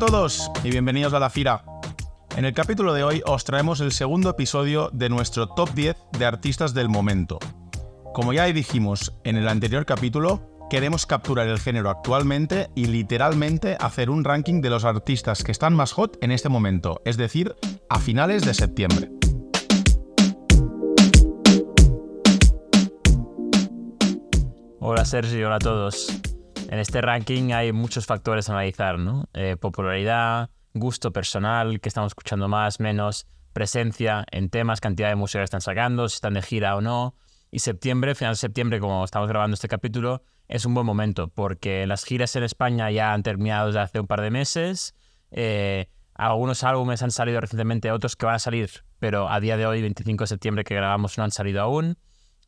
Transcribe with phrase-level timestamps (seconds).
[0.00, 1.62] todos y bienvenidos a la Fira.
[2.34, 6.24] En el capítulo de hoy os traemos el segundo episodio de nuestro top 10 de
[6.24, 7.38] artistas del momento.
[8.14, 14.08] Como ya dijimos en el anterior capítulo, queremos capturar el género actualmente y literalmente hacer
[14.08, 17.54] un ranking de los artistas que están más hot en este momento, es decir,
[17.90, 19.10] a finales de septiembre.
[24.80, 26.29] Hola Sergio, hola a todos.
[26.70, 29.28] En este ranking hay muchos factores a analizar, ¿no?
[29.34, 35.40] Eh, popularidad, gusto personal, que estamos escuchando más, menos, presencia en temas, cantidad de música
[35.40, 37.16] que están sacando, si están de gira o no.
[37.50, 41.88] Y septiembre, final de septiembre, como estamos grabando este capítulo, es un buen momento porque
[41.88, 44.94] las giras en España ya han terminado desde hace un par de meses.
[45.32, 49.66] Eh, algunos álbumes han salido recientemente, otros que van a salir, pero a día de
[49.66, 51.98] hoy, 25 de septiembre que grabamos, no han salido aún.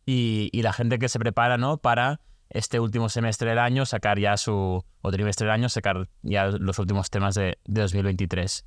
[0.06, 1.78] Y, y la gente que se prepara ¿no?
[1.78, 2.20] para
[2.52, 6.78] este último semestre del año sacar ya su, o trimestre del año, sacar ya los
[6.78, 8.66] últimos temas de, 2023.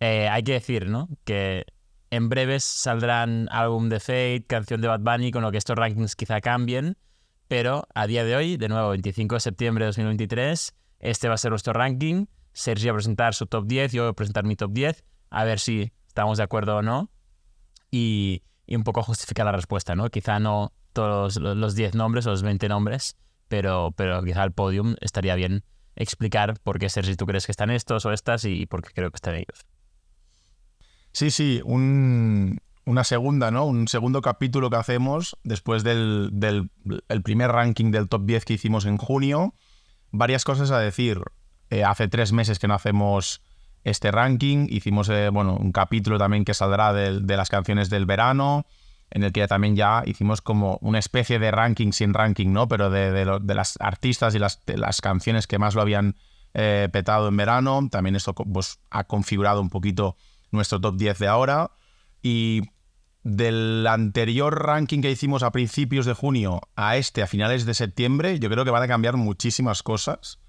[0.00, 1.08] Eh, hay que decir, ¿no?
[1.24, 1.66] Que
[2.10, 6.16] en breves saldrán álbum de Fate, canción de Bad Bunny, con lo que estos rankings
[6.16, 6.96] quizá cambien,
[7.48, 11.38] pero a día de hoy, de nuevo, 25 de septiembre de 2023, este va a
[11.38, 12.26] ser nuestro ranking.
[12.52, 15.44] Sergio va a presentar su top 10, yo voy a presentar mi top 10, a
[15.44, 17.10] ver si estamos de acuerdo o no.
[17.90, 20.08] Y, y un poco justificar la respuesta, ¿no?
[20.08, 23.16] Quizá no todos los 10 nombres o los 20 nombres,
[23.48, 25.64] pero, pero quizá el podium estaría bien
[25.96, 29.10] explicar por qué, Sergi, tú crees que están estos o estas y por qué creo
[29.10, 29.66] que están ellos.
[31.12, 33.66] Sí, sí, una segunda, ¿no?
[33.66, 36.32] Un segundo capítulo que hacemos después del,
[37.22, 39.54] primer ranking del top 10 que hicimos en junio.
[40.10, 41.20] Varias cosas a decir.
[41.70, 43.42] Eh, hace tres meses que no hacemos
[43.84, 44.66] este ranking.
[44.68, 48.66] Hicimos, eh, bueno, un capítulo también que saldrá de, de las canciones del verano
[49.10, 52.68] en el que también ya hicimos como una especie de ranking sin ranking, ¿no?
[52.68, 56.16] Pero de, las artistas y las, las, canciones que más lo habían
[56.52, 57.88] eh, petado en verano.
[57.90, 60.16] También esto pues, ha configurado un poquito
[60.50, 61.70] nuestro top 10 de ahora.
[62.22, 62.62] Y
[63.22, 68.38] del anterior ranking que hicimos a principios de junio a este a finales de septiembre,
[68.38, 70.40] yo creo que van a cambiar muchísimas cosas.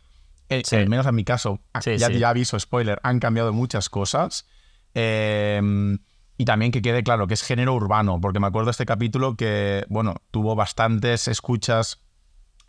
[0.50, 4.48] Eh, al menos en mi caso, ya, ya aviso, spoiler, han cambiado muchas cosas.
[4.94, 5.98] Eh,
[6.38, 9.36] y también que quede claro que es género urbano, porque me acuerdo de este capítulo
[9.36, 12.02] que, bueno, tuvo bastantes escuchas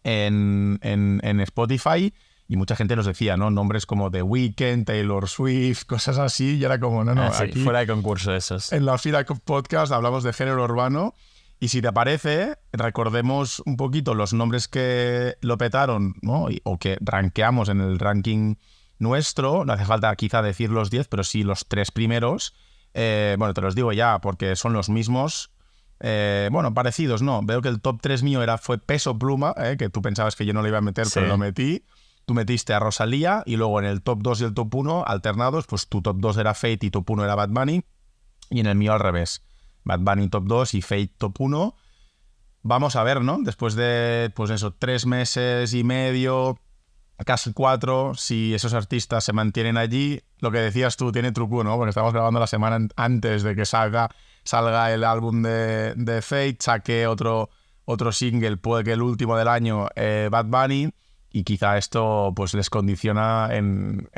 [0.05, 2.15] en, en, Spotify
[2.47, 3.51] y mucha gente nos decía, ¿no?
[3.51, 7.65] Nombres como The Weeknd, Taylor Swift, cosas así, y era como, no, no, ah, aquí,
[7.65, 8.73] fuera de concurso esos.
[8.73, 11.15] En la Fira Podcast hablamos de género urbano
[11.59, 16.47] y si te parece, recordemos un poquito los nombres que lo petaron, ¿no?
[16.63, 18.55] o que rankeamos en el ranking
[19.01, 22.55] nuestro, no hace falta quizá decir los 10, pero sí los tres primeros
[22.99, 25.51] eh, bueno, te los digo ya porque son los mismos.
[26.01, 27.43] Eh, bueno, parecidos, no.
[27.43, 30.47] Veo que el top 3 mío era, fue Peso Pluma, eh, que tú pensabas que
[30.47, 31.85] yo no lo iba a meter, pero lo metí.
[32.25, 35.67] Tú metiste a Rosalía y luego en el top 2 y el top 1, alternados,
[35.67, 37.85] pues tu top 2 era Fate y top 1 era Bad Bunny.
[38.49, 39.43] Y en el mío al revés.
[39.85, 41.77] Bad Bunny top 2 y Fate top 1.
[42.63, 43.39] Vamos a ver, ¿no?
[43.43, 46.59] Después de, pues eso, tres meses y medio,
[47.25, 51.77] casi cuatro, si esos artistas se mantienen allí, lo que decías tú tiene truco, ¿no?
[51.77, 54.11] Porque estamos grabando la semana antes de que salga,
[54.45, 57.49] salga el álbum de, de Fate, saque otro,
[57.85, 60.91] otro single, puede que el último del año, eh, Bad Bunny,
[61.31, 64.09] y quizá esto pues les condiciona en,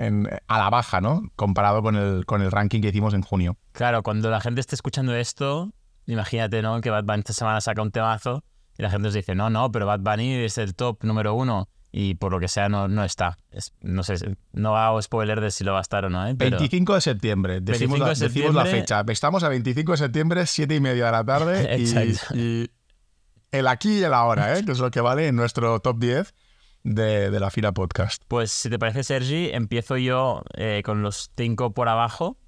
[0.47, 1.23] a la baja, ¿no?
[1.37, 3.57] Comparado con el, con el ranking que hicimos en junio.
[3.73, 5.73] Claro, cuando la gente esté escuchando esto,
[6.07, 6.81] imagínate, ¿no?
[6.81, 8.45] Que Bad Bunny esta semana saca un temazo
[8.77, 11.69] y la gente nos dice, no, no, pero Bad Bunny es el top número uno
[12.01, 13.39] y por lo que sea no, no está.
[13.81, 16.25] no sé, no hago spoiler de si lo va a estar o no.
[16.29, 16.33] ¿eh?
[16.33, 19.05] 25 de septiembre, decimos, la, fecha.
[19.09, 21.77] Estamos a 25 de septiembre, 7 y media de la tarde
[22.33, 22.71] y,
[23.51, 24.65] el aquí y el ahora, ¿eh?
[24.65, 26.35] que es lo que vale en nuestro top 10
[26.85, 28.23] de, de la fila podcast.
[28.29, 32.39] Pues si te parece, Sergi, empiezo yo eh, con los 5 por abajo,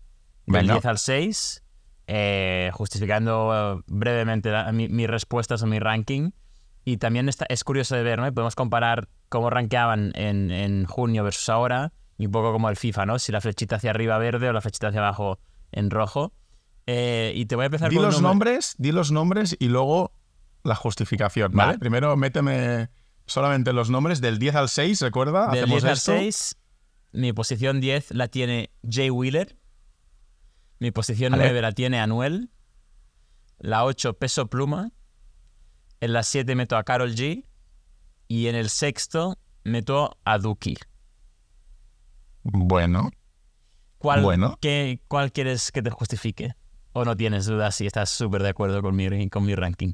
[0.46, 1.64] del 10 al 6,
[2.06, 6.31] eh, justificando brevemente mis respuestas o mi ranking.
[6.85, 8.32] Y también está, es curioso de ver, ¿no?
[8.32, 13.06] Podemos comparar cómo rankeaban en, en, junio versus ahora, y un poco como el FIFA,
[13.06, 13.19] ¿no?
[13.19, 15.38] Si la flechita hacia arriba verde o la flechita hacia abajo
[15.73, 16.32] en rojo.
[16.87, 20.12] Eh, y te voy a empezar di los nombres, di los nombres y luego
[20.65, 21.79] la justificación, ¿vale?
[21.79, 22.88] Primero méteme
[23.27, 25.49] solamente los nombres del 10 al 6, ¿recuerda?
[25.49, 26.56] Del 10 al 6,
[27.12, 29.56] mi posición 10 la tiene Jay Wheeler.
[30.79, 32.50] Mi posición 9 la tiene Anuel.
[33.59, 34.93] La 8, Peso Pluma.
[36.00, 37.44] En la 7 meto a Carol G.
[38.29, 40.76] Y en el sexto meto a Duki.
[42.43, 43.11] Bueno.
[43.99, 44.56] ¿Cuál, bueno.
[44.61, 46.55] Qué, ¿Cuál quieres que te justifique?
[46.93, 49.93] ¿O no tienes dudas si estás súper de acuerdo con mi, con mi ranking?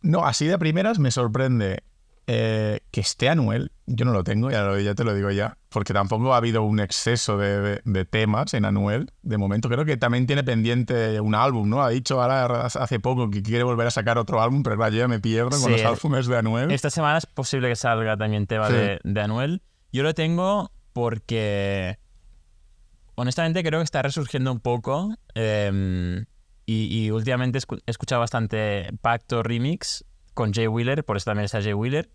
[0.00, 1.82] No, así de primeras me sorprende
[2.28, 5.58] Eh, que esté Anuel, yo no lo tengo, ya, lo- ya te lo digo ya,
[5.70, 9.10] porque tampoco ha habido un exceso de, de- de temas en Anuel.
[9.22, 11.82] De momento creo que también tiene pendiente un álbum, ¿no?
[11.82, 14.98] Ha dicho ahora hace poco que quiere volver a sacar otro álbum, pero claro, yo
[15.00, 16.70] ya me pierdo con los álbumes de Anuel.
[16.70, 18.74] Esta semana es posible que salga también tema Sí.
[18.74, 19.62] de, de Anuel.
[19.92, 21.98] Yo lo tengo porque
[23.16, 25.14] honestamente creo que está resurgiendo un poco.
[25.34, 26.24] eh,
[26.66, 30.04] y, y últimamente he escuchado bastante Pacto Remix
[30.34, 32.10] con Jay Wheeler, por eso también está Jay Wheeler.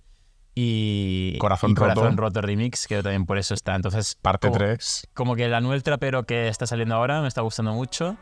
[0.59, 2.39] Y Corazón y Corazón Roto.
[2.39, 3.75] Roto Remix, que también por eso está.
[3.75, 5.07] Entonces, Parte como, 3.
[5.13, 8.17] como que el Anuel trapero que está saliendo ahora me está gustando mucho.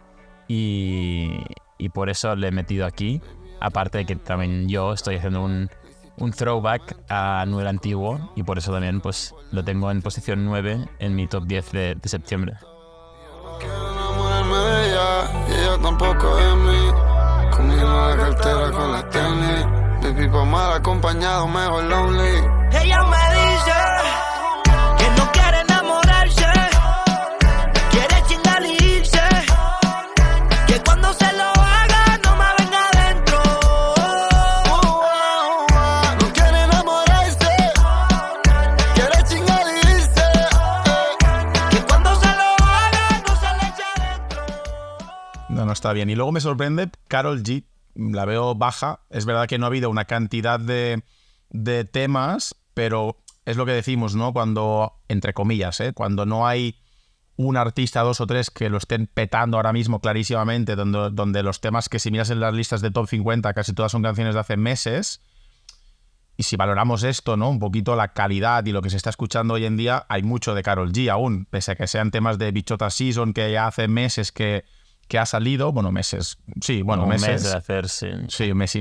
[0.49, 1.31] Y,
[1.77, 3.21] y por eso le he metido aquí.
[3.61, 5.69] Aparte de que también yo estoy haciendo un,
[6.17, 8.33] un throwback a Anuel antiguo.
[8.35, 11.95] Y por eso también pues lo tengo en posición 9 en mi top 10 de,
[11.95, 12.55] de septiembre.
[13.59, 17.55] Quiero enamorarme de ella y ella tampoco de mí.
[17.55, 19.84] Conmigo la cartera con las tenis.
[20.15, 22.37] Pa' mal acompañado, mejor lonely.
[22.71, 23.77] Ella me dice
[24.97, 26.45] que no quiere enamorarse,
[27.91, 29.21] quiere chingar y irse.
[30.67, 33.39] Que cuando se lo haga no me venga adentro.
[36.19, 37.55] No quiere enamorarse,
[38.95, 40.27] quiere chingar y irse.
[41.69, 44.41] Que cuando se lo haga no se le eche adentro.
[45.49, 46.09] No, no está bien.
[46.09, 47.63] Y luego me sorprende Carol G.
[47.95, 49.01] La veo baja.
[49.09, 51.03] Es verdad que no ha habido una cantidad de,
[51.49, 54.33] de temas, pero es lo que decimos, ¿no?
[54.33, 55.93] Cuando, entre comillas, ¿eh?
[55.93, 56.75] Cuando no hay
[57.37, 61.59] un artista, dos o tres que lo estén petando ahora mismo clarísimamente, donde, donde los
[61.61, 64.39] temas que si miras en las listas de top 50 casi todas son canciones de
[64.39, 65.21] hace meses.
[66.37, 67.49] Y si valoramos esto, ¿no?
[67.49, 70.53] Un poquito la calidad y lo que se está escuchando hoy en día, hay mucho
[70.53, 73.87] de Carol G aún, pese a que sean temas de Bichota Season que ya hace
[73.87, 74.65] meses que,
[75.07, 78.07] que ha salido, bueno, meses, sí, bueno, Un meses, mes de hacer, sí.
[78.27, 78.77] sí, mes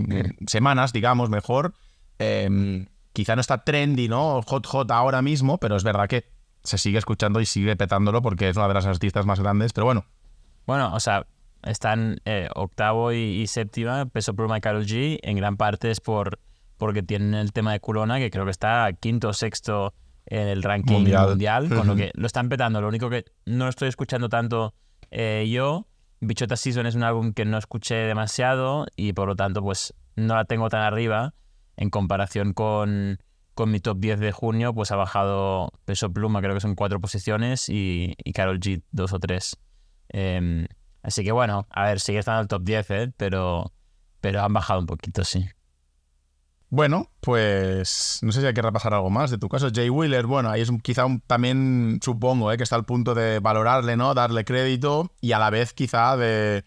[0.47, 1.75] semanas, digamos, mejor.
[2.19, 4.41] Eh, quizá no está trendy, ¿no?
[4.43, 6.25] Hot, hot ahora mismo, pero es verdad que
[6.63, 9.85] se sigue escuchando y sigue petándolo porque es una de las artistas más grandes, pero
[9.85, 10.07] bueno,
[10.67, 11.27] Bueno, o sea,
[11.63, 16.01] están eh, octavo y, y séptima, Peso Pluma y Karol G, en gran parte es
[16.01, 16.39] por
[16.79, 19.95] porque tienen el tema de Culona, que creo que está quinto o sexto
[20.27, 21.29] en el ranking Mundial.
[21.29, 21.97] mundial, con lo Ujú.
[22.03, 22.81] que lo están petando.
[22.81, 24.75] Lo único que no lo estoy escuchando tanto
[25.11, 25.87] eh, yo.
[26.27, 30.35] Bichota Season es un álbum que no escuché demasiado y por lo tanto pues no
[30.35, 31.35] la tengo tan arriba
[31.77, 33.19] en comparación con,
[33.55, 37.01] con mi top 10 de junio, pues ha bajado Peso Pluma, creo que son cuatro
[37.01, 39.57] posiciones, y, Karol G dos o tres.
[40.09, 40.67] Em,
[41.03, 43.13] así que bueno, a ver, sigue estando en el top 10, ¿eh?
[43.17, 43.73] pero,
[44.21, 45.45] pero han bajado un poquito, sí.
[46.71, 49.69] Bueno, pues no sé si hay que repasar algo más de tu caso.
[49.73, 52.57] Jay Wheeler, bueno, ahí es un- quizá un- también supongo ¿eh?
[52.57, 54.13] que está al punto de valorarle, ¿no?
[54.15, 56.65] Darle crédito y a la vez quizá de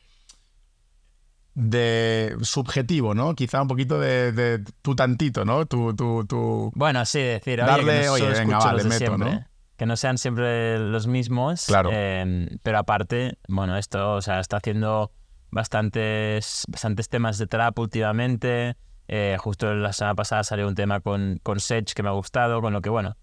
[1.59, 3.33] de subjetivo, ¿no?
[3.33, 5.65] Quizá un poquito de, de tu tantito, ¿no?
[5.65, 6.71] Tu, tu, tu...
[6.75, 8.97] Bueno, sí, decir, oye, Darle, que no oye, venga, escucho va, los le de meto,
[9.17, 9.47] siempre, ¿no?
[9.75, 11.65] Que no sean siempre los mismos.
[11.65, 11.89] Claro.
[11.91, 15.11] em, pero aparte, bueno, esto, o sea, está haciendo
[15.49, 18.75] bastantes, bastantes temas de trap últimamente.
[19.07, 22.61] Eh, justo la semana pasada salió un tema con, con Sech que me ha gustado,
[22.61, 23.15] con lo que, bueno,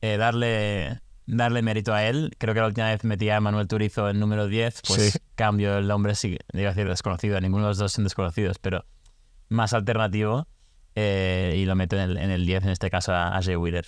[0.00, 2.34] eh, darle, darle mérito a él.
[2.38, 5.18] Creo que la última vez metía a Manuel Turizo en número 10, pues Sí.
[5.34, 8.84] cambio el nombre, sí, iba a decir desconocido, ninguno de los dos son desconocidos, pero
[9.48, 10.46] más alternativo.
[10.96, 13.56] eh, y lo meto en el, en el 10, en este caso a, a Jay
[13.56, 13.84] Wheeler.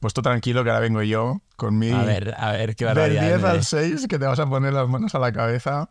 [0.00, 1.90] Puesto tranquilo que ahora vengo yo con mi...
[1.90, 3.22] A ver, a ver qué Del barbaridad.
[3.28, 5.88] 10 me- al 6 que te vas a poner las manos a la cabeza.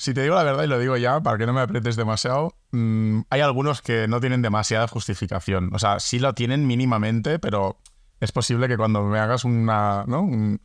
[0.00, 2.54] Si te digo la verdad y lo digo ya, para que no me apretes demasiado,
[2.70, 5.68] mm, hay algunos que no tienen demasiada justificación.
[5.74, 7.76] O sea, sí lo tienen mínimamente, pero
[8.18, 10.22] es posible que cuando me hagas una, ¿no?
[10.22, 10.58] Un-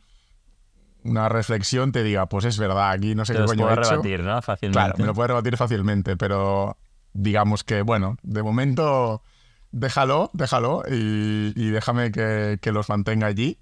[1.04, 3.90] una reflexión te diga, pues es verdad, aquí no sé Te qué coño he hecho.
[3.90, 4.40] rebatir, ¿no?
[4.40, 4.72] Fácilmente.
[4.78, 6.78] Claro, me lo puede rebatir fácilmente, pero
[7.12, 9.22] digamos que, bueno, de momento
[9.70, 13.58] déjalo, déjalo y, y déjame que, que los mantenga allí.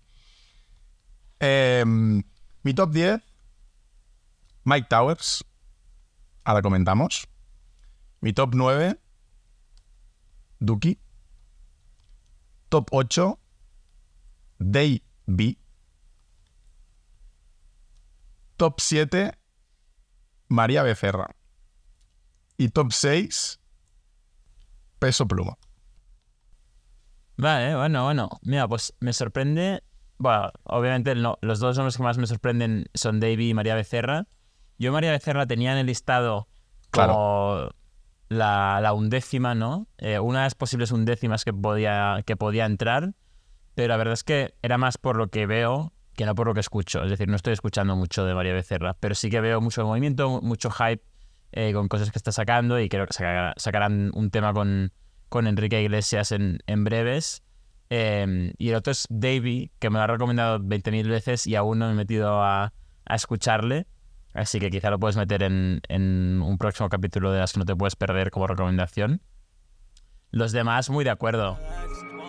[1.40, 2.22] Em,
[2.62, 3.20] mi top 10,
[4.64, 5.44] Mike Towers,
[6.44, 7.28] ahora comentamos.
[8.20, 8.98] Mi top 9,
[10.60, 10.98] Duki.
[12.68, 13.38] Top 8,
[14.58, 15.56] Day B.
[18.56, 19.32] Top 7,
[20.48, 21.34] María Becerra.
[22.56, 23.60] Y top 6,
[24.98, 25.58] Peso Pluma.
[27.36, 28.28] Vale, bueno, bueno.
[28.42, 29.82] Mira, pues me sorprende.
[30.18, 34.26] Bueno, obviamente no- los dos nombres que más me sorprenden son Davey y María Becerra.
[34.78, 36.48] Yo María Becerra tenía en el listado
[36.90, 37.70] como
[38.28, 39.86] la, la undécima, ¿no?
[39.98, 43.14] Eh, una de las posibles undécimas que podía, que podía entrar,
[43.74, 46.54] pero la verdad es que era más por lo que veo que no por lo
[46.54, 47.02] que escucho.
[47.02, 50.40] Es decir, no estoy escuchando mucho de María Becerra, pero sí que veo mucho movimiento,
[50.42, 51.02] mucho hype
[51.52, 54.92] eh, con cosas que está sacando y creo que saca- sacarán un tema con,
[55.28, 57.42] con Enrique Iglesias en, en breves.
[57.90, 61.78] Eh, y el otro es Davey, que me lo ha recomendado 20.000 veces y aún
[61.80, 62.72] no me he metido a,
[63.06, 63.86] a escucharle.
[64.34, 67.64] Así que quizá lo puedes meter en, en un próximo capítulo de las que no
[67.64, 69.22] te puedes perder como recomendación.
[70.30, 71.58] Los demás, muy de acuerdo.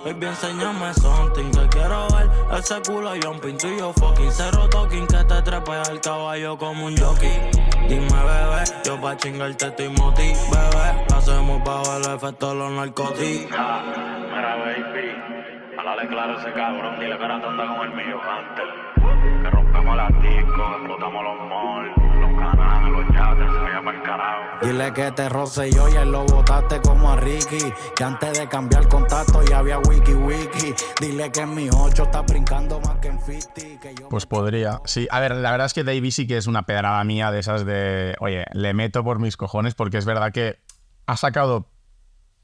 [0.05, 2.29] Baby, enséñame something que quiero ver.
[2.59, 5.07] Ese culo jumping, tú y yo fucking Cero talking.
[5.07, 7.41] Que te trepe al caballo como un jockey.
[7.89, 10.33] Dime, bebé, yo pa' chingarte estoy moti.
[10.51, 17.17] Bebé, hacemos bajo el efecto de los narcóticos Mira, baby, háblale claro ese cabrón, dile
[17.17, 19.54] que ahora tú andas con el mío antes.
[19.75, 24.65] Rompemos las discos, explotamos los malls, los canales, los yates, se vaya para el carajo.
[24.65, 27.73] Dile que te roce yo y él lo botaste como a Ricky.
[27.95, 30.73] Que antes de cambiar contacto ya había wiki wiki.
[31.01, 33.53] Dile que en mi 8 está brincando más que en 50.
[33.81, 34.81] Que yo Pues podría.
[34.85, 37.39] Sí, a ver, la verdad es que Davey sí que es una pedrada mía de
[37.39, 40.57] esas de, oye, le meto por mis cojones porque es verdad que
[41.05, 41.69] ha sacado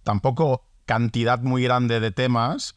[0.04, 2.76] tampoco cantidad muy grande de temas.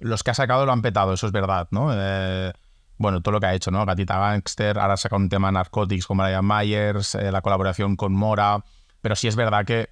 [0.00, 1.90] Los que ha sacado lo han petado, eso es verdad, ¿no?
[1.94, 2.52] Eh,
[3.02, 3.84] bueno, todo lo que ha hecho, ¿no?
[3.84, 8.14] Gatita Gangster, ahora ha sacado un tema Narcotics con Brian Myers, eh, la colaboración con
[8.14, 8.64] Mora.
[9.00, 9.90] Pero sí es verdad que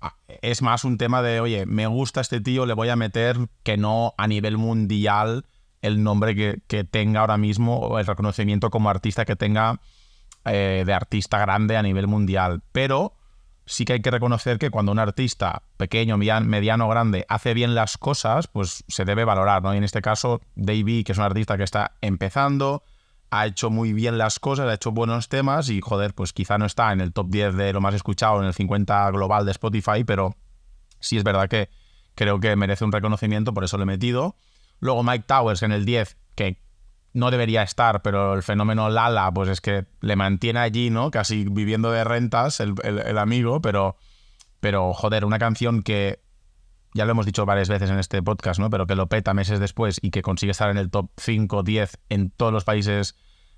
[0.00, 3.36] ah, es más un tema de, oye, me gusta este tío, le voy a meter
[3.64, 5.44] que no a nivel mundial
[5.82, 9.80] el nombre que, que tenga ahora mismo o el reconocimiento como artista que tenga
[10.44, 12.62] eh, de artista grande a nivel mundial.
[12.70, 13.14] Pero
[13.72, 17.74] sí que hay que reconocer que cuando un artista pequeño, median- mediano, grande hace bien
[17.74, 19.74] las cosas, pues se debe valorar, ¿no?
[19.74, 22.82] Y en este caso, Davey, que es un artista que está empezando,
[23.30, 26.66] ha hecho muy bien las cosas, ha hecho buenos temas y, joder, pues quizá no
[26.66, 30.04] está en el top 10 de lo más escuchado, en el 50 global de Spotify,
[30.04, 30.36] pero
[31.00, 31.70] sí es verdad que
[32.14, 34.36] creo que merece un reconocimiento, por eso lo he metido.
[34.80, 36.60] Luego Mike Towers en el 10, que
[37.14, 41.10] no debería estar, pero el fenómeno Lala, pues es que le mantiene allí, ¿no?
[41.10, 43.96] Casi viviendo de rentas el, el- amigo, pero,
[44.60, 46.20] pero joder, una canción que
[46.94, 48.70] ya lo hemos dicho varias veces en este podcast, ¿no?
[48.70, 51.98] Pero que lo peta meses después y que consigue estar en el top 5, 10
[52.08, 53.14] en todos los países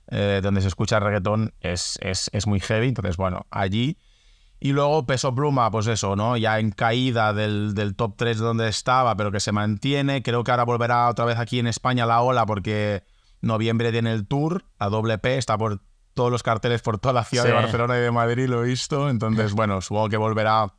[0.08, 2.88] eh, donde se escucha reggaetón es, es, es muy heavy.
[2.88, 3.98] Entonces, bueno, allí.
[4.60, 6.36] Y luego Peso Pluma, pues eso, ¿no?
[6.36, 10.22] Ya en caída del, del top 3 donde estaba, pero que se mantiene.
[10.22, 13.02] Creo que ahora volverá otra vez aquí en España la ola porque
[13.44, 15.80] noviembre tiene el tour, a doble P, está por
[16.14, 17.48] todos los carteles por toda la ciudad Sí.
[17.50, 19.08] de Barcelona y de Madrid, lo he visto.
[19.10, 20.72] Entonces, bueno, supongo que volverá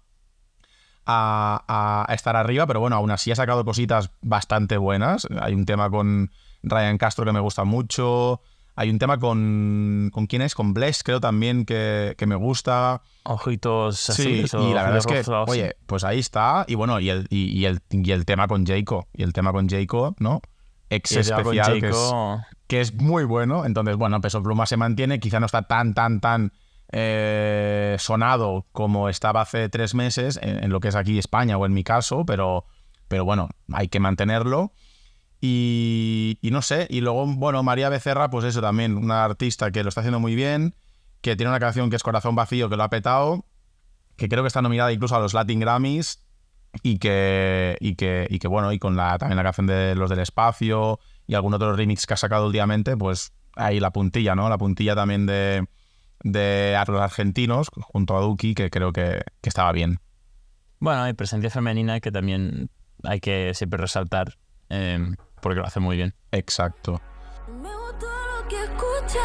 [1.05, 5.27] a, a estar arriba, pero bueno, aún así ha sacado cositas bastante buenas.
[5.39, 6.31] Hay un tema con
[6.63, 8.41] Ryan Castro que me gusta mucho.
[8.77, 10.10] Hay un tema con.
[10.12, 10.53] ¿Con quién es?
[10.53, 13.01] Con Bless, creo también que, que me gusta.
[13.24, 15.60] Ojitos Sí, azules o y la verdad es que, rosados, sí.
[15.62, 16.65] oye, pues ahí está.
[16.67, 19.07] Y bueno, y el, y, y el, y el tema con Jayco.
[19.13, 20.41] Y el tema con Jayco, ¿no?
[20.96, 23.66] Ex especial, que es, Jayco- que es muy bueno.
[23.66, 25.20] Entonces, bueno, Peso Pluma se mantiene.
[25.20, 26.52] Quizá no está tan, tan, tan
[26.92, 31.66] eh, sonado como estaba hace tres meses en, en lo que es aquí España o
[31.66, 32.66] en mi caso, pero,
[33.08, 34.72] pero bueno, hay que mantenerlo.
[35.42, 39.84] Y, y no sé, y luego, bueno, María Becerra, pues eso también, una artista que
[39.84, 40.75] lo está haciendo muy bien,
[41.22, 43.46] que tiene una canción que es Corazón Vacío, que lo ha petado,
[44.16, 46.25] que creo que está nominada incluso a los Latin Grammys,
[46.84, 50.10] y que, y que, y que bueno, y con la, también la canción de los
[50.10, 54.50] del espacio y algún otro remix que ha sacado últimamente, pues ahí la puntilla, ¿no?
[54.50, 55.67] La puntilla también de,
[56.24, 60.00] de los argentinos, junto a Duki, que creo que, que estaba bien.
[60.79, 62.70] Bueno, hay presencia femenina que también
[63.03, 64.38] hay que siempre resaltar
[64.70, 65.00] eh,
[65.41, 66.13] porque lo hace muy bien.
[66.32, 67.01] Exacto.
[67.62, 69.20] Me gustó lo que escuché.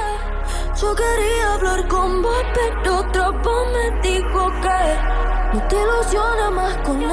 [0.80, 6.76] Yo quería hablar con vos, pero otra voz me dijo que no te ilusiones más
[6.78, 7.10] con él,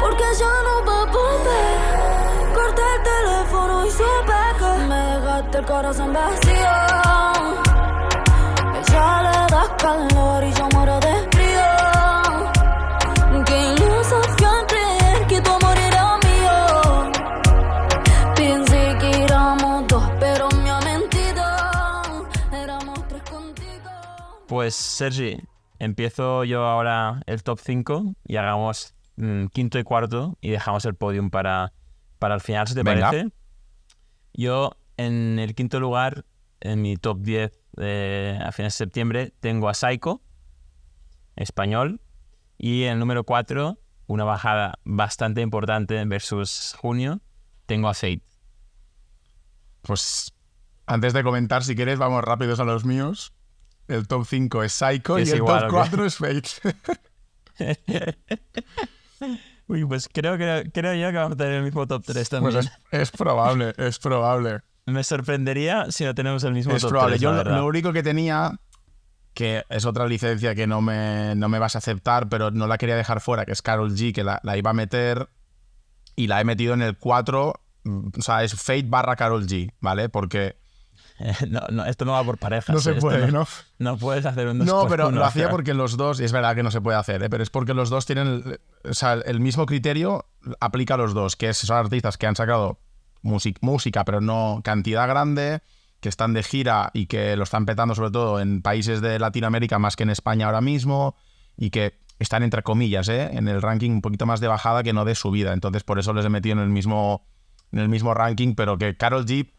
[0.00, 2.54] porque ya no va a volver.
[2.54, 6.74] Corté el teléfono y supe que me dejaste el corazón vacío.
[8.78, 11.46] Ella le das calor y yo muero de frío.
[13.76, 17.10] Ilusos hacían creer que tu amor era mío.
[18.34, 21.44] Pensé que éramos dos, pero me ha mentido.
[22.52, 23.90] Éramos tres contigo.
[24.46, 25.38] Pues Sergi,
[25.78, 30.94] empiezo yo ahora el top 5 y hagamos mm, quinto y cuarto y dejamos el
[30.94, 31.72] podium para,
[32.18, 33.10] para el final, si te Venga.
[33.10, 33.30] parece.
[34.32, 36.24] Yo en el quinto lugar,
[36.60, 40.22] en mi top 10 eh, a fines de septiembre, tengo a Psycho,
[41.36, 42.00] español,
[42.58, 47.20] y en el número 4, una bajada bastante importante versus junio,
[47.66, 48.22] tengo a Fate.
[49.82, 50.32] Pues
[50.86, 53.32] antes de comentar, si quieres, vamos rápidos a los míos.
[53.88, 55.90] El top 5 es Psycho Es y el igual, top ¿o qué?
[55.90, 56.48] 4 es Fate.
[59.68, 62.54] Uy, pues creo, que creo yo que vamos a tener el mismo top 3 también.
[62.54, 64.60] Pues es, es probable, es probable.
[64.86, 67.18] Me sorprendería si no tenemos el mismo Es top probable.
[67.18, 68.52] 3, Yo lo único que tenía
[69.36, 72.78] que es otra licencia que no me, no me vas a aceptar, pero no la
[72.78, 75.28] quería dejar fuera, que es Carol G, que la, la iba a meter
[76.16, 77.52] y la he metido en el 4,
[77.84, 80.08] mm, o sea, es Fate barra Carol G, ¿vale?
[80.08, 80.56] Porque...
[81.48, 82.74] No, no, esto no va por parejas.
[82.74, 83.46] No se puede, ¿no?
[83.78, 86.32] No puedes hacer un dos No, pero uno, lo hacía porque los dos, y es
[86.32, 87.30] verdad que no se puede hacer, ¿eh?
[87.30, 90.26] pero es porque los dos tienen, el, o sea, el mismo criterio
[90.60, 92.78] aplica a los dos, que es, son artistas que han sacado
[93.22, 95.60] music- música, pero no cantidad grande,
[96.00, 99.78] que están de gira y que lo están petando sobre todo en países de Latinoamérica
[99.78, 101.16] más que en España ahora mismo,
[101.56, 103.30] y que están entre comillas, ¿eh?
[103.32, 105.52] en el ranking un poquito más de bajada que no de subida.
[105.54, 107.26] Entonces por eso les he metido en el mismo,
[107.72, 109.50] en el mismo ranking, pero que Carol G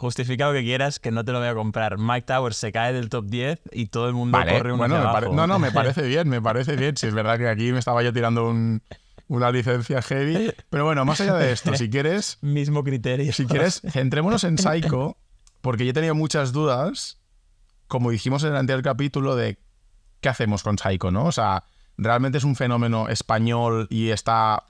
[0.00, 1.98] Justifica lo que quieras, que no te lo voy a comprar.
[1.98, 4.96] Mike Towers se cae del top 10 y todo el mundo Vale, corre uno bueno,
[4.96, 5.34] hacia abajo.
[5.34, 6.96] no, no, me parece bien, me parece bien.
[6.96, 8.82] Si es verdad que aquí me estaba yo tirando un-
[9.28, 10.52] una licencia heavy.
[10.70, 13.30] Pero bueno, más allá de esto, si quieres, Mismo criterio.
[13.34, 15.18] si quieres, centrémonos en Psycho,
[15.60, 17.20] porque yo he tenido muchas dudas,
[17.86, 19.58] como dijimos en el anterior capítulo, de
[20.22, 21.26] qué hacemos con Psycho, ¿no?
[21.26, 21.64] O sea,
[21.98, 24.64] realmente es un fenómeno español y está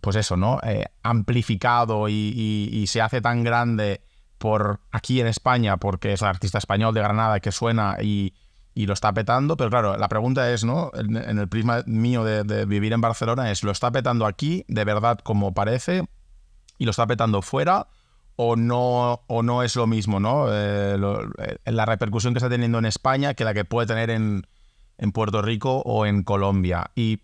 [0.00, 0.58] pues eso, ¿no?
[0.62, 4.00] Eh, amplificado y, se hace tan grande
[4.38, 8.34] por aquí en España porque es un artista español de Granada que suena y,
[8.74, 9.56] lo está petando.
[9.56, 10.90] Pero claro, la pregunta es, ¿no?
[10.94, 15.18] En, el prisma mío de, vivir en Barcelona es, ¿lo está petando aquí de verdad
[15.22, 16.06] como parece
[16.78, 17.88] y lo está petando fuera?
[18.38, 20.48] O no, o no es lo mismo, ¿no?
[20.50, 20.98] Eh,
[21.38, 24.46] eh, la repercusión que está teniendo en España que la que puede tener en,
[24.98, 26.90] en Puerto Rico o en Colombia.
[26.94, 27.20] Y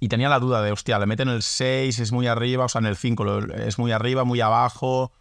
[0.00, 2.80] y tenía la duda de, hostia, le meten el 6, es muy arriba, o sea,
[2.80, 5.12] en el 5 lo- es muy arriba, muy abajo.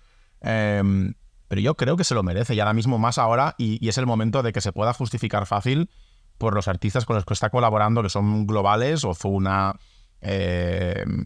[0.42, 1.14] em,
[1.50, 3.98] pero yo creo que se lo merece y ahora mismo más ahora y, y es
[3.98, 5.90] el momento de que se pueda justificar fácil
[6.38, 9.76] por los artistas con los que está colaborando, que son globales, Ozuna,
[10.22, 11.26] em,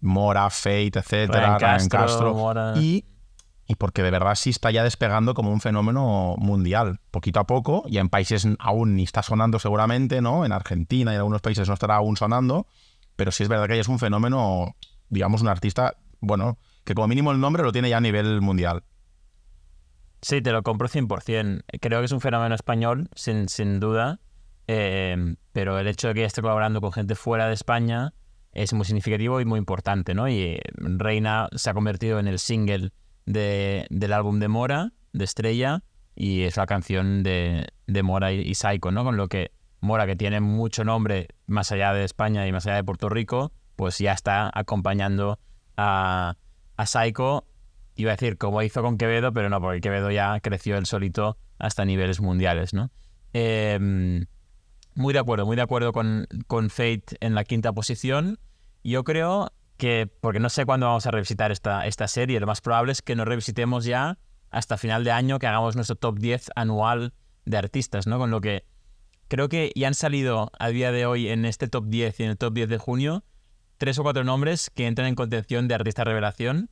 [0.00, 2.74] Mora, Fate, etcétera, Ryan Ryan Castro, Castro, Mora.
[2.76, 3.04] y,
[3.72, 7.84] y porque de verdad sí está ya despegando como un fenómeno mundial, poquito a poco,
[7.86, 10.44] y en países aún ni está sonando seguramente, ¿no?
[10.44, 12.66] En Argentina y en algunos países no estará aún sonando,
[13.16, 14.76] pero sí es verdad que ya es un fenómeno,
[15.08, 18.84] digamos, un artista, bueno, que como mínimo el nombre lo tiene ya a nivel mundial.
[20.20, 21.62] Sí, te lo compro 100%.
[21.80, 24.20] Creo que es un fenómeno español, sin, sin duda.
[24.66, 28.12] eh, pero el hecho de que ya esté colaborando con gente fuera de España
[28.52, 30.28] es muy significativo y muy importante, ¿no?
[30.28, 32.92] Y Reina se ha convertido en el single
[33.26, 35.82] de- del álbum de Mora, de Estrella,
[36.14, 39.04] y es la canción de, de Mora y, y Psycho, ¿no?
[39.04, 42.76] Con lo que Mora, que tiene mucho nombre más allá de España y más allá
[42.76, 45.38] de Puerto Rico, pues ya está acompañando
[45.76, 46.36] a,
[46.76, 47.44] a Psycho
[47.94, 51.36] iba a decir como hizo con Quevedo, pero no, porque Quevedo ya creció él solito
[51.58, 52.90] hasta niveles mundiales, ¿no?
[53.34, 54.24] Eh,
[54.94, 58.38] muy de acuerdo, muy de acuerdo con, con Fate en la quinta posición.
[58.84, 59.50] Yo creo
[59.82, 63.02] que, porque no sé cuándo vamos a revisitar esta, esta serie, lo más probable es
[63.02, 64.16] que nos revisitemos ya
[64.52, 67.14] hasta final de año, que hagamos nuestro top 10 anual
[67.46, 68.16] de artistas, ¿no?
[68.18, 68.64] Con lo que
[69.26, 72.30] creo que ya han salido a día de hoy en este top 10 y en
[72.30, 73.24] el top 10 de junio
[73.76, 76.70] tres o cuatro nombres que entran en contención de artista revelación.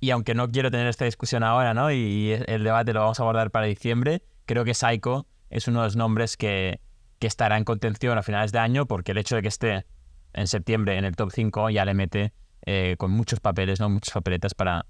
[0.00, 1.92] Y aunque no quiero tener esta discusión ahora, ¿no?
[1.92, 5.88] Y el debate lo vamos a abordar para diciembre, creo que Psycho es uno de
[5.88, 6.80] los nombres que,
[7.18, 9.84] que estará en contención a finales de año, porque el hecho de que esté
[10.32, 12.32] en septiembre en el top 5 ya le mete
[12.64, 13.88] eh, con muchos papeles, ¿no?
[13.88, 14.86] Muchas papeletas para,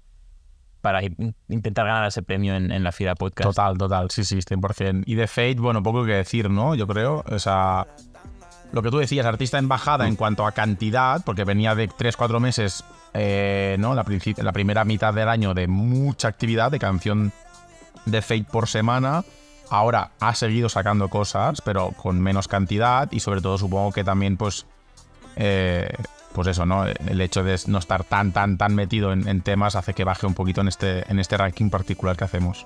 [0.81, 3.49] para in- intentar ganar ese premio en, en la FIRA Podcast.
[3.49, 5.03] Total, total, sí, sí, 100%.
[5.05, 6.75] Y de Fate, bueno, poco que decir, ¿no?
[6.75, 7.87] Yo creo, o sea,
[8.71, 12.39] lo que tú decías, artista en bajada en cuanto a cantidad, porque venía de 3-4
[12.39, 13.95] meses, eh, ¿no?
[13.95, 14.05] La,
[14.37, 17.31] la primera mitad del año de mucha actividad, de canción
[18.05, 19.23] de Fate por semana.
[19.69, 24.37] Ahora ha seguido sacando cosas, pero con menos cantidad y sobre todo supongo que también,
[24.37, 24.65] pues,
[25.35, 25.89] eh,
[26.33, 26.85] pues eso, ¿no?
[26.85, 30.33] El hecho de no estar tan, tan, tan metido en, temas hace que baje un
[30.33, 32.65] poquito en este, en este ranking particular que hacemos.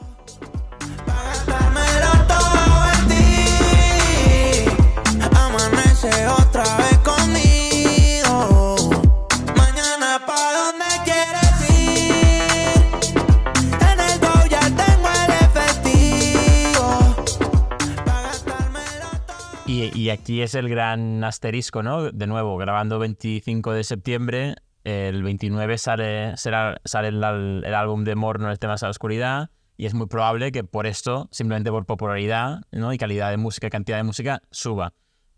[19.81, 22.11] Y, aquí es el gran asterisco, ¿no?
[22.11, 28.51] De nuevo, grabando 25 de septiembre, el 29 sale, será, sale el, álbum de Morno,
[28.51, 32.61] el tema de la oscuridad, y es muy probable que por esto, simplemente por popularidad
[32.71, 32.93] ¿no?
[32.93, 34.93] y calidad de música, cantidad de música, suba.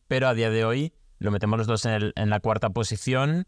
[0.09, 3.47] Pero a día de hoy lo metemos los dos en, la cuarta posición.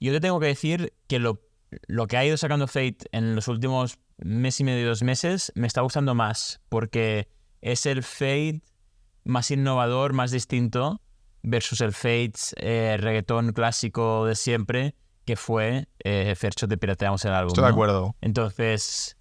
[0.00, 1.40] Yo te tengo que decir que lo,
[1.86, 5.68] lo que ha ido sacando Fate en los últimos mes y medio, dos meses, me
[5.68, 7.28] está gustando más, porque
[7.60, 8.62] es el Fate
[9.24, 11.00] más innovador, más distinto,
[11.42, 17.32] versus el Fates eh, reggaetón clásico de siempre, que fue eh, Fercho de Pirateamos el
[17.32, 17.48] álbum.
[17.48, 17.72] Estoy de ¿no?
[17.74, 18.16] acuerdo.
[18.20, 19.16] Entonces,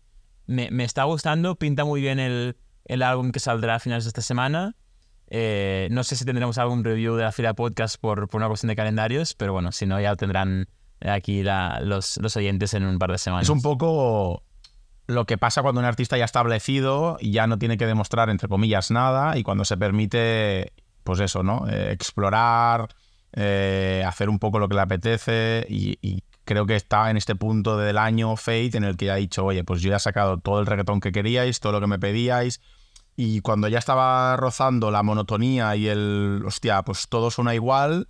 [0.47, 4.09] me, me está gustando, pinta muy bien el, el álbum que saldrá a finales de
[4.09, 4.75] esta semana.
[5.33, 8.67] Eh, no sé si tendremos algún review de la fila podcast por, por una cuestión
[8.69, 10.67] de calendarios, pero bueno, si no, ya lo tendrán
[10.99, 13.43] aquí la- los, los oyentes en un par de semanas.
[13.45, 14.43] Es un poco
[15.07, 18.91] lo que pasa cuando un artista ya establecido ya no tiene que demostrar, entre comillas,
[18.91, 21.67] nada, y cuando se permite, pues eso, ¿no?
[21.69, 22.89] Eh, explorar,
[23.33, 27.35] eh, hacer un poco lo que le apetece, y, y creo que está en este
[27.35, 29.99] punto del año Fate en el que ya ha dicho, oye, pues yo ya he
[29.99, 32.61] sacado todo el reggaetón que queríais, todo lo que me pedíais,
[33.15, 38.07] y cuando ya estaba rozando la monotonía y el, hostia, pues todo suena igual,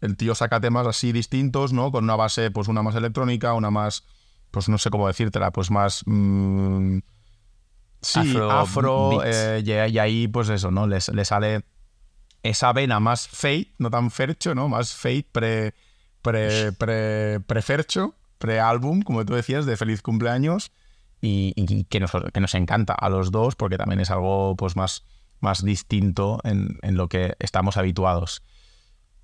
[0.00, 1.92] el tío saca temas así distintos, ¿no?
[1.92, 4.04] Con una base, pues una más electrónica, una más,
[4.52, 6.02] pues no sé cómo decírtela, pues más...
[6.06, 6.98] mm,
[8.00, 10.86] sí, Afro afro, eh, y, y ahí pues eso, ¿no?
[10.86, 11.64] Le le sale
[12.44, 14.68] esa vena más fate, no tan fercho, ¿no?
[14.68, 15.74] Más fate pre,
[16.22, 20.72] pre, pre, pre-fercho, pre-álbum, como tú decías, de feliz cumpleaños,
[21.20, 24.74] y, y que, nos, que nos encanta a los dos porque también es algo pues
[24.74, 25.04] más,
[25.40, 28.42] más distinto en, en lo que estamos habituados.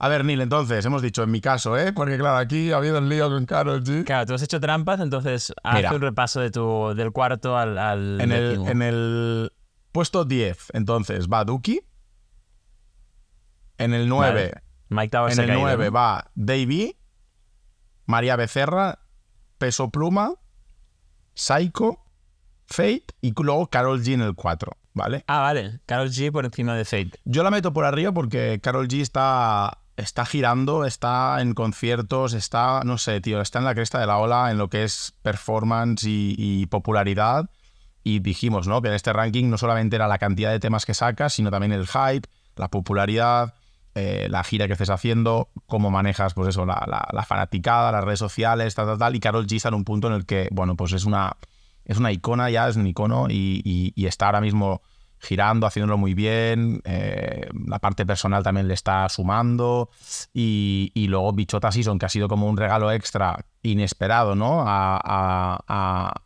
[0.00, 1.92] A ver, Neil, entonces, hemos dicho en mi caso, ¿eh?
[1.92, 4.04] Porque claro, aquí ha habido el lío con Karol G.
[4.04, 8.20] Claro, tú has hecho trampas, entonces haz un repaso de tu, del cuarto al, al
[8.20, 9.52] En el, en el
[9.90, 11.80] puesto 10, entonces, va Duki.
[13.78, 14.62] En el 9, Vale.
[14.88, 15.92] Mike Towers en el caído, 9 ¿no?
[15.92, 16.96] va Davey,
[18.06, 19.00] María Becerra,
[19.58, 20.34] Peso Pluma,
[21.34, 21.98] Psycho,
[22.66, 25.24] Fate y luego Carol G en el 4, ¿vale?
[25.26, 25.80] Ah, vale.
[25.86, 27.12] Carol G por encima de Fate.
[27.24, 32.82] Yo la meto por arriba porque Carol G está, está girando, está en conciertos, está,
[32.84, 36.04] no sé, tío, está en la cresta de la ola en lo que es performance
[36.04, 37.50] y, y popularidad.
[38.04, 38.80] Y dijimos, ¿no?
[38.80, 41.72] Que en este ranking no solamente era la cantidad de temas que sacas, sino también
[41.72, 43.54] el hype, la popularidad,
[43.94, 48.04] eh, la gira que estés haciendo, cómo manejas, pues eso, la, la- la fanaticada, las
[48.04, 49.16] redes sociales, tal, tal, tal.
[49.16, 51.36] Y Carol G está en un punto en el que, bueno, pues es una,
[51.84, 54.80] es una icona ya, es un icono y, y- y está ahora mismo
[55.20, 56.80] girando, haciéndolo muy bien.
[56.84, 59.90] eh, la parte personal también le está sumando.
[60.32, 64.64] Y, y luego Bichota Season, que ha sido como un regalo extra inesperado, ¿no?
[64.66, 66.22] A, a-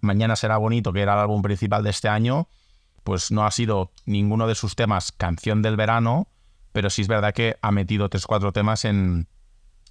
[0.00, 2.48] Mañana será bonito, que era el álbum principal de este año.
[3.02, 6.28] Pues no ha sido ninguno de sus temas canción del verano,
[6.72, 9.26] pero sí es verdad que ha metido 3-4 temas en,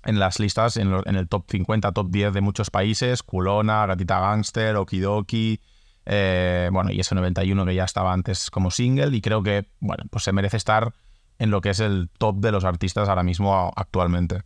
[0.06, 4.20] en las listas, en, en el top 50, top 10 de muchos países, Culona, Gatita
[4.22, 5.60] Gangster, Okidoki,
[6.06, 10.04] eh, bueno, y ese 91 que ya estaba antes como single, y creo que, bueno,
[10.10, 10.94] pues se merece estar
[11.40, 14.42] en lo que es el top de los artistas ahora mismo actualmente.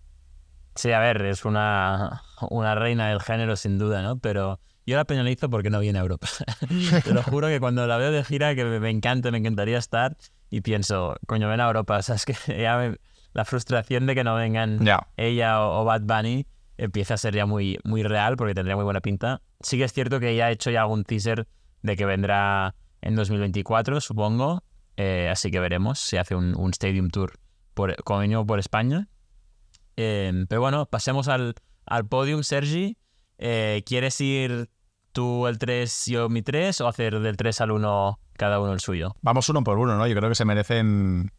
[0.76, 4.20] Sí, a ver, es una, una reina del género sin duda, ¿no?
[4.20, 6.28] Pero yo la penalizo porque no viene a Europa.
[7.04, 10.16] Te lo juro que cuando la veo de gira, que me, encanta, me encantaría estar,
[10.52, 11.98] y pienso, coño, ven a Europa.
[11.98, 12.98] O sea, es que ya me-
[13.34, 15.08] la frustración de que no vengan Ya.
[15.18, 16.46] ella o, o Bad Bunny
[16.78, 19.42] empieza a ser ya muy, muy real porque tendría muy buena pinta.
[19.62, 21.48] Sí que es cierto que ella ha hecho ya algún teaser
[21.82, 24.64] de que vendrá en 2024, supongo.
[24.96, 27.34] Eh, así que veremos si hace un, un Stadium Tour
[27.74, 29.08] por, como por España.
[29.96, 32.98] Eh, pero bueno, pasemos al, al podium, Sergi.
[33.38, 34.70] Eh, ¿Quieres ir
[35.12, 38.80] tú el 3, yo mi 3 o hacer del 3 al 1 cada uno el
[38.80, 39.16] suyo?
[39.22, 40.08] Vamos uno por uno, ¿no?
[40.08, 41.32] Yo creo que se merecen,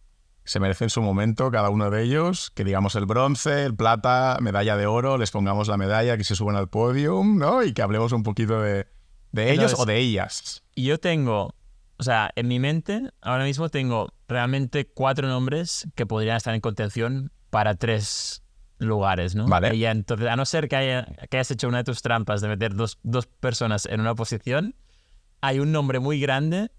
[0.48, 4.76] se merecen su momento cada uno de ellos, que digamos el bronce, el plata, medalla
[4.76, 7.62] de oro, les pongamos la medalla, que se suban al podium, ¿no?
[7.62, 8.86] Y que hablemos un poquito de,
[9.32, 10.62] de ellos Entonces- o de ellas.
[10.76, 11.54] Yo tengo,
[11.98, 16.60] o sea, en mi mente ahora mismo tengo realmente cuatro nombres que podrían estar en
[16.60, 18.42] contención para tres
[18.78, 19.46] lugares, ¿no?
[19.48, 19.74] Vale.
[19.74, 22.48] Y entonces, a no ser que, haya- que hayas hecho una de tus trampas de
[22.48, 24.76] meter dos, dos personas en una posición,
[25.40, 26.70] hay un nombre muy grande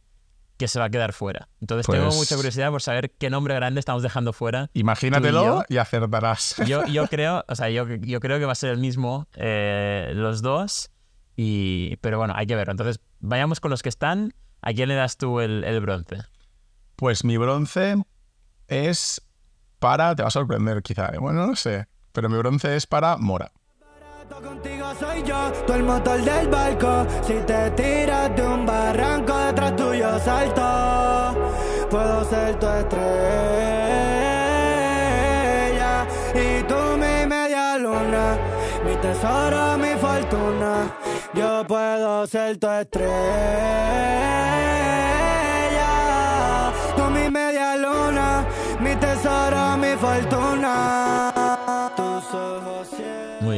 [0.60, 1.48] que se va a quedar fuera.
[1.62, 4.70] Entonces tengo Pues- mucha curiosidad por saber qué nombre grande estamos dejando fuera.
[4.74, 6.56] Imagínatelo y acertarás.
[6.68, 10.12] Yo, yo creo, o sea, yo, yo creo que va a ser el mismo eh,
[10.14, 10.92] los dos.
[11.36, 12.72] Y, pero bueno, hay que verlo.
[12.72, 14.34] Entonces, vayamos con los que están.
[14.62, 16.18] ¿A quién le das tú el, el bronce?
[16.98, 17.96] Pues mi bronce
[18.68, 19.22] es
[19.80, 20.14] para.
[20.16, 21.08] Te va a sorprender, quizá.
[21.16, 21.18] ¿eh?
[21.18, 21.88] Bueno, no sé.
[22.12, 23.54] Pero mi bronce es para Mora.
[24.30, 27.06] Contigo soy yo, tú el motor del barco.
[27.24, 31.36] Si te tiras de un barranco detrás tuyo salto.
[31.90, 33.00] Puedo ser tu estrella
[36.36, 38.38] y tú mi media luna,
[38.86, 40.96] mi tesoro, mi fortuna.
[41.34, 43.10] Yo puedo ser tu estrella,
[46.96, 48.46] tú mi media luna,
[48.80, 51.34] mi tesoro, mi fortuna.
[51.96, 52.79] Tus ojos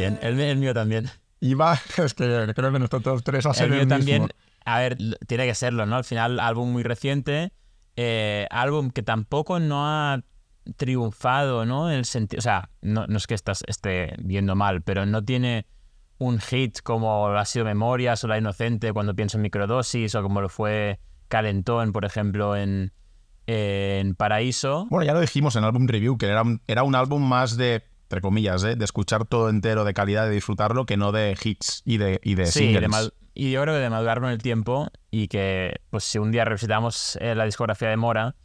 [0.02, 1.10] bien, el, el mío también.
[1.40, 3.98] Y va, es que creo que todos tres a ser El el, mío mismo.
[3.98, 4.30] también,
[4.66, 5.96] a ver, tiene que serlo, ¿no?
[5.96, 7.52] Al final, álbum muy reciente,
[7.96, 10.22] eh, álbum que tampoco no ha
[10.78, 11.90] triunfado, ¿no?
[11.90, 15.24] En el sentido, o sea, no, no es que estás esté viendo mal, pero no
[15.24, 15.66] tiene
[16.20, 20.42] un hit como ha sido Memorias o La Inocente cuando pienso en microdosis o como
[20.42, 22.94] lo fue Calentón, por ejemplo, en,
[23.48, 24.86] en Paraíso.
[24.92, 27.84] Bueno, ya lo dijimos en álbum review, que era un, era un álbum más de,
[28.12, 28.76] entre comillas, ¿eh?
[28.76, 32.36] de escuchar todo entero de calidad, de disfrutarlo, que no de hits y de, y
[32.36, 32.82] de Sí, singles.
[32.82, 36.20] de mal- y yo creo que de madurarlo en el tiempo y que pues si
[36.20, 38.36] un día revisitamos eh, la discografía de Mora,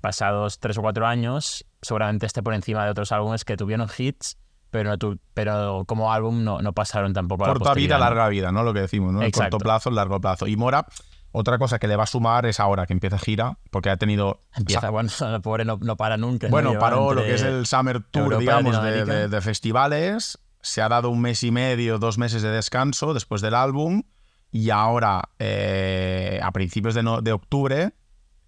[0.00, 4.36] pasados tres o cuatro años, seguramente esté por encima de otros álbumes que tuvieron hits,
[4.70, 8.28] pero, no tu- pero como álbum no, no pasaron tampoco a la Corta vida, larga
[8.28, 8.62] vida, ¿no?
[8.62, 9.22] Lo que decimos, ¿no?
[9.22, 10.46] El corto plazo, el largo plazo.
[10.46, 10.86] Y Mora,
[11.32, 14.42] otra cosa que le va a sumar es ahora que empieza gira, porque ha tenido...
[14.54, 16.46] Empieza, bueno, el pobre no, no para nunca.
[16.46, 16.50] ¿no?
[16.52, 19.14] Bueno, paró lo que es el Summer Tour, Europa digamos, de, Latinoamérica.
[19.14, 20.38] de- de festivales.
[20.60, 24.02] Se ha dado un mes y medio, dos meses de descanso después del álbum.
[24.50, 27.94] Y ahora, eh, a principios de, no- de octubre,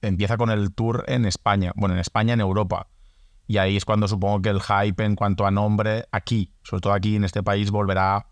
[0.02, 1.72] empieza con el tour en España.
[1.76, 2.88] Bueno, en España, en Europa.
[3.46, 6.92] Y ahí es cuando supongo que el hype en cuanto a nombre aquí, sobre todo
[6.92, 8.26] aquí en este país, volverá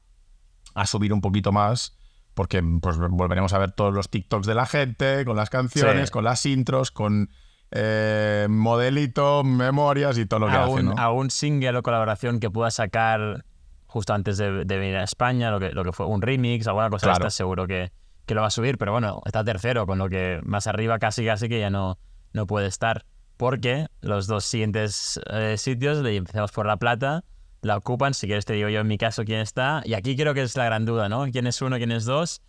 [0.75, 1.97] a subir un poquito más.
[2.35, 6.13] Porque pues, volveremos a ver todos los TikToks de la gente, con las canciones, Sí.
[6.13, 7.29] con las intros, con
[7.71, 10.95] eh, modelito, memorias y todo lo que hace, algún, ¿no?
[10.99, 13.45] algún single o colaboración que pueda sacar
[13.87, 16.89] justo antes de, de venir a España, lo que, lo que fue un remix, alguna
[16.91, 17.19] cosa Claro.
[17.19, 17.93] estas, seguro que,
[18.27, 21.25] que lo va a subir, pero bueno, está tercero, con lo que más arriba casi
[21.25, 21.99] casi que ya no,
[22.33, 23.05] no puede estar.
[23.37, 27.25] Porque los dos siguientes eh, sitios, empezamos por La Plata,
[27.63, 30.35] la ocupan, si quieres te digo yo en mi caso quién está, y aquí creo
[30.35, 31.25] que es la gran duda, ¿no?
[31.33, 32.43] ¿Quién es uno, quién es dos?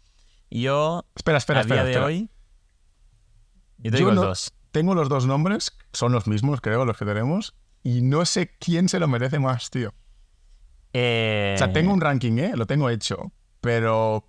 [0.49, 1.81] Y yo, Espera, espera, a espera.
[1.81, 2.05] día de espera.
[2.05, 2.29] hoy,
[3.77, 4.53] yo te Yo digo no- dos.
[4.71, 7.55] Tengo los dos nombres, son los mismos, creo, los que tenemos.
[7.83, 9.93] Y no sé quién se lo merece más, tío.
[10.93, 12.53] Eh, O sea, tengo un ranking, ¿eh?
[12.55, 13.31] Lo tengo hecho.
[13.61, 14.27] Pero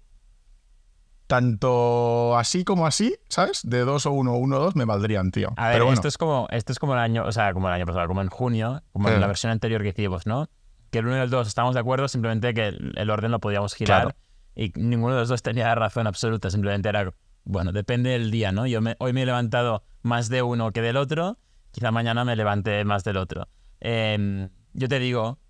[1.27, 3.61] tanto así como así, ¿sabes?
[3.65, 5.53] De dos o uno, uno o dos me valdrían, tío.
[5.57, 7.69] A ver, pero bueno, esto es como esto es como el año, o sea, como
[7.69, 9.21] el año pasado, como en junio, como en Eh.
[9.21, 10.49] la versión anterior que hicimos, ¿no?
[10.95, 13.75] Que el uno y el dos estamos de acuerdo, simplemente que el orden lo podíamos
[13.75, 14.17] girar Claro.
[14.55, 18.65] y ninguno de los dos tenía razón absoluta, simplemente era, bueno, depende del día, ¿no?
[18.69, 21.37] Yo me- hoy me he levantado más de uno que del otro,
[21.73, 23.49] quizá mañana me levante más del otro.
[23.81, 25.41] Em, yo te digo,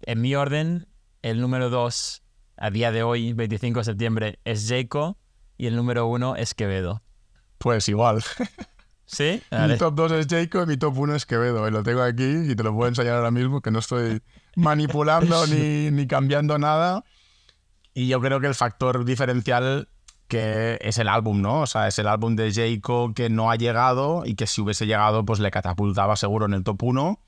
[0.00, 0.86] en mi orden,
[1.20, 2.22] el número dos
[2.56, 5.18] a día de hoy, 25 de septiembre, es Jayco
[5.58, 7.02] y el número uno es Quevedo.
[7.58, 8.22] pues igual.
[9.06, 9.42] ¿Sí?
[9.50, 11.66] mi top 2 es Jacob y mi top 1 es Quevedo.
[11.68, 14.22] Y lo tengo aquí y te lo puedo enseñar ahora mismo, que no estoy
[14.56, 17.04] manipulando ni, ni cambiando nada.
[17.92, 19.88] Y yo creo que el factor diferencial
[20.28, 21.60] que es el álbum, ¿no?
[21.60, 24.86] O sea, es el álbum de Jacob que no ha llegado y que si hubiese
[24.86, 27.20] llegado, pues le catapultaba seguro en el top 1.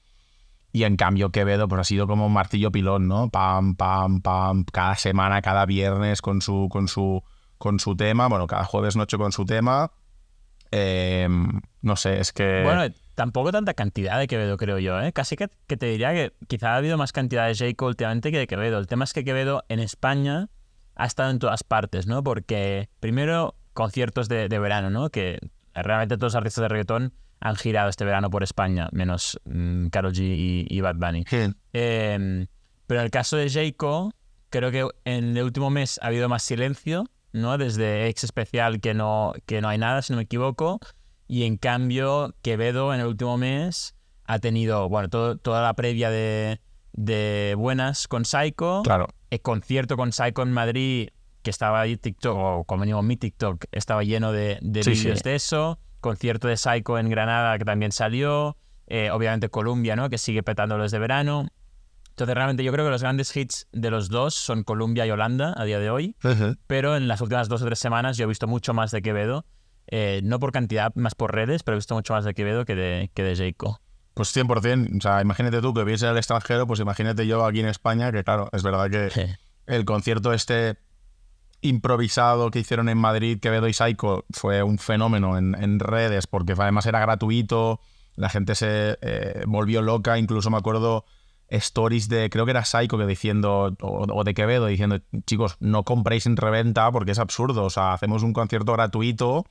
[0.72, 3.30] Y en cambio Quevedo, pues ha sido como un martillo pilón, ¿no?
[3.30, 7.22] Pam, pam, pam, cada semana, cada viernes con su, con su,
[7.58, 8.28] con su tema.
[8.28, 9.90] Bueno, cada jueves noche con su tema.
[10.70, 11.28] Eh,
[11.82, 12.62] no sé, es que...
[12.64, 15.12] Bueno, tampoco tanta cantidad de Quevedo, creo yo, ¿eh?
[15.12, 17.74] Casi que, que te diría que quizá ha habido más cantidad de J.
[17.76, 18.78] Cole últimamente que de Quevedo.
[18.78, 20.48] El tema es que Quevedo en España
[20.94, 22.22] ha estado en todas partes, ¿no?
[22.22, 25.10] Porque primero conciertos de, de verano, ¿no?
[25.10, 25.38] Que
[25.74, 30.12] realmente todos los artistas de reggaetón han girado este verano por España, menos mm, Karol
[30.12, 31.24] G y, y Bad Bunny.
[31.72, 32.46] Eh,
[32.86, 34.12] pero en el caso de Jayco,
[34.50, 37.58] creo que en el último mes ha habido más silencio, ¿no?
[37.58, 40.78] Desde Ex Especial que no, que no hay nada, si no me equivoco.
[41.28, 46.10] Y en cambio, Quevedo en el último mes ha tenido, bueno, todo- toda la previa
[46.10, 46.60] de,
[46.92, 48.82] de Buenas con Psycho.
[48.84, 49.08] Claro.
[49.30, 51.08] El concierto con Psycho en Madrid,
[51.42, 55.18] que estaba ahí TikTok, o como mínimo mi TikTok, estaba lleno de, de Sí, vídeos
[55.18, 55.24] sí.
[55.28, 55.78] de eso.
[56.00, 58.56] Concierto de Psycho en Granada, que también salió.
[58.88, 60.08] Eh, obviamente Columbia, ¿no?
[60.08, 61.48] Que sigue petando los de verano.
[62.16, 65.52] Entonces, realmente yo creo que los grandes hits de los dos son Columbia y Holanda
[65.54, 66.16] a día de hoy.
[66.66, 69.44] Pero en las últimas dos o tres semanas yo he visto mucho más de Quevedo.
[69.88, 72.74] Eh, no por cantidad, más por redes, pero he visto mucho más de Quevedo que
[72.74, 73.82] de, que de Jayco.
[74.14, 74.96] Pues 100%.
[74.96, 78.10] O sea, imagínate tú que vives en el extranjero, pues imagínate yo aquí en España,
[78.10, 80.78] que claro, es verdad que el concierto este
[81.60, 86.54] improvisado que hicieron en Madrid, Quevedo y Psycho, fue un fenómeno en, en redes, porque
[86.56, 87.82] además era gratuito,
[88.14, 91.04] la gente se eh, volvió loca, incluso me acuerdo
[91.48, 96.26] stories de, creo que era Psycho que diciendo, o, de Quevedo, diciendo, chicos, no compréis
[96.26, 99.44] en reventa porque es absurdo, o sea, hacemos un concierto gratuito,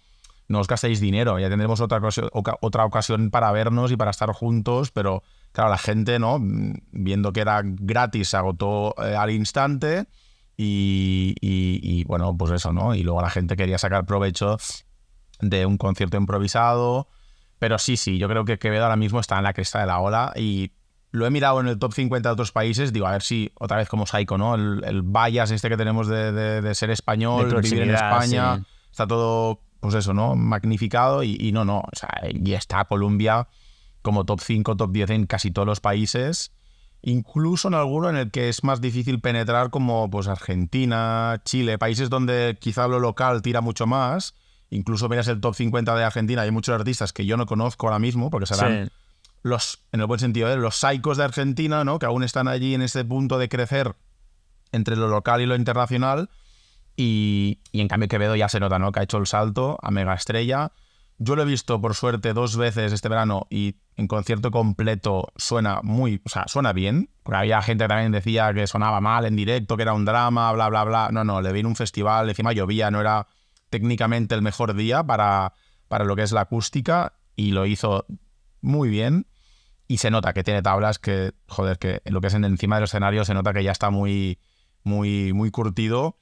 [0.48, 4.12] no os gastéis dinero, ya tendremos otra, ocasio- oca- otra ocasión para vernos y para
[4.12, 6.38] estar juntos, pero claro, la gente, ¿no?
[6.42, 10.06] Viendo que era gratis, se agotó eh, al instante
[10.58, 12.94] y, y- y, bueno, pues eso, ¿no?
[12.96, 14.58] Y luego la gente quería sacar provecho
[15.42, 17.08] de un concierto improvisado,
[17.60, 20.00] pero sí, sí, yo creo que Quevedo ahora mismo está en la cresta de la
[20.00, 20.72] ola y
[21.15, 23.78] lo he mirado en el top 50 de otros países, digo, a ver si otra
[23.78, 24.56] vez como Psycho, ¿no?
[24.56, 28.58] El, el bias este que tenemos de, de- de ser español, De vivir en España,
[28.58, 28.63] sí.
[28.91, 30.36] está todo, pues eso, ¿no?
[30.36, 33.47] Magnificado y, y no, no, o sea, y está Colombia
[34.01, 36.51] como top 5, top 10 en casi todos los países
[37.08, 42.10] incluso en alguno en el que es más difícil penetrar como pues Argentina, Chile, países
[42.10, 44.34] donde quizá lo local tira mucho más.
[44.71, 47.99] Incluso miras el top 50 de Argentina, hay muchos artistas que yo no conozco ahora
[47.99, 48.91] mismo, porque serán Sí.
[49.46, 50.58] Los, en el buen sentido, ¿eh?
[50.58, 52.00] los psicos de Argentina, ¿no?
[52.00, 53.96] Que aún están allí en ese punto de crecer
[54.72, 56.32] entre lo local y lo internacional.
[56.98, 58.92] Y, y en cambio Quevedo ya se nota, ¿no?
[58.92, 60.72] Que ha hecho el salto a mega estrella.
[61.20, 65.80] Yo lo he visto, por suerte, dos veces este verano y en concierto completo suena
[65.84, 67.12] muy, o sea, suena bien.
[67.22, 70.52] Porque había gente que también decía que sonaba mal en directo, que era un drama,
[70.54, 71.10] bla, bla, bla.
[71.12, 73.28] No, no, le vi en un festival, encima llovía, no era
[73.70, 75.54] técnicamente el mejor día para,
[75.88, 78.08] para lo que es la acústica y lo hizo
[78.62, 79.28] muy bien.
[79.88, 82.86] Y se nota que tiene tablas que, joder, que lo que es en encima del
[82.86, 84.39] escenario se nota que ya está muy,
[84.84, 86.17] muy, muy curtido.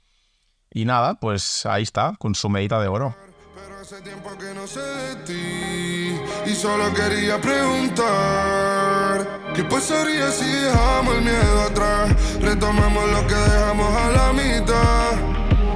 [0.72, 3.16] Y nada, pues ahí está, con su medita de oro.
[3.56, 5.94] Pero hace tiempo que no sé de ti
[6.46, 8.04] y solo quería preguntar
[9.56, 12.42] ¿Qué pasaría si dejamos el miedo atrás?
[12.42, 15.14] Retomamos lo que dejamos a la mitad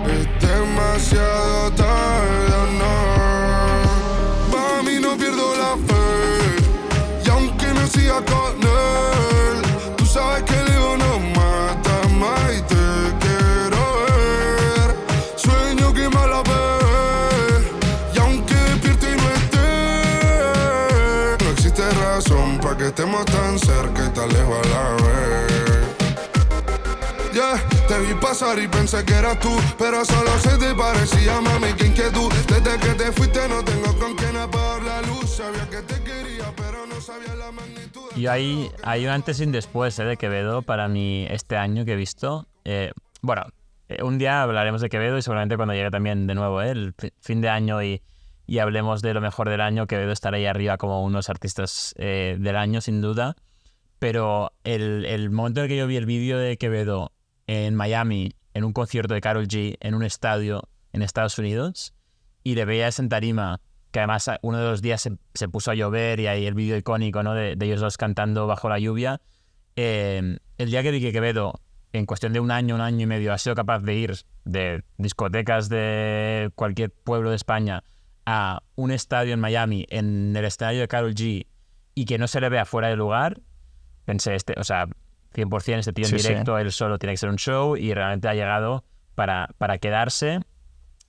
[0.07, 2.95] Es demasiado tarde no
[4.51, 6.06] Pa' mí no pierdo la fe
[8.15, 9.61] con él
[9.97, 12.75] Tú sabes que el ego no mata más y te
[13.19, 14.95] quiero ver.
[15.35, 16.59] Sueño que me la ve
[18.13, 19.67] Y aunque despierto y no esté
[21.43, 24.96] No existe razón para que estemos tan cerca y tan lejos a la
[28.27, 32.77] pasar y pensé que eras tú Pero solo se te parecía, mami, que inquietud Desde
[32.79, 36.85] que te fuiste no tengo con quién apagar la luz Sabía que te quería, pero
[36.87, 38.69] no sabía la magnitud de Y hay,
[39.03, 42.47] un antes y un después eh, de Quevedo para mí este año que he visto.
[42.65, 43.43] Eh, bueno,
[43.89, 46.93] eh, un día hablaremos de Quevedo y seguramente cuando llegue también de nuevo eh, el
[46.97, 48.01] fi- fin de año y,
[48.47, 52.35] y hablemos de lo mejor del año, Quevedo estará ahí arriba como unos artistas eh,
[52.39, 53.35] del año sin duda.
[53.99, 57.11] Pero el, el momento en el que yo vi el vídeo de Quevedo
[57.47, 61.93] en Miami, en un concierto de Carol G, en un estadio en Estados Unidos,
[62.43, 63.59] y le veías en tarima,
[63.91, 66.53] que además a- uno de los días se, se puso a llover y ahí el
[66.53, 67.33] vídeo icónico ¿no?
[67.33, 69.21] de, ellos dos cantando bajo la lluvia.
[69.75, 71.61] eh, el día que vi que Quevedo,
[71.93, 74.83] en cuestión de un año, un año y medio, ha sido capaz de ir de
[74.97, 77.83] discotecas de cualquier pueblo de España
[78.25, 81.45] a un estadio en Miami, en el estadio de Carol G,
[81.95, 83.39] y que no se le vea fuera de lugar,
[84.05, 84.87] pensé, este, o sea,
[85.37, 86.27] 100% este tío en Sí, sí.
[86.27, 88.83] directo, él solo tiene que ser un show y realmente ha llegado
[89.15, 90.39] para, para quedarse.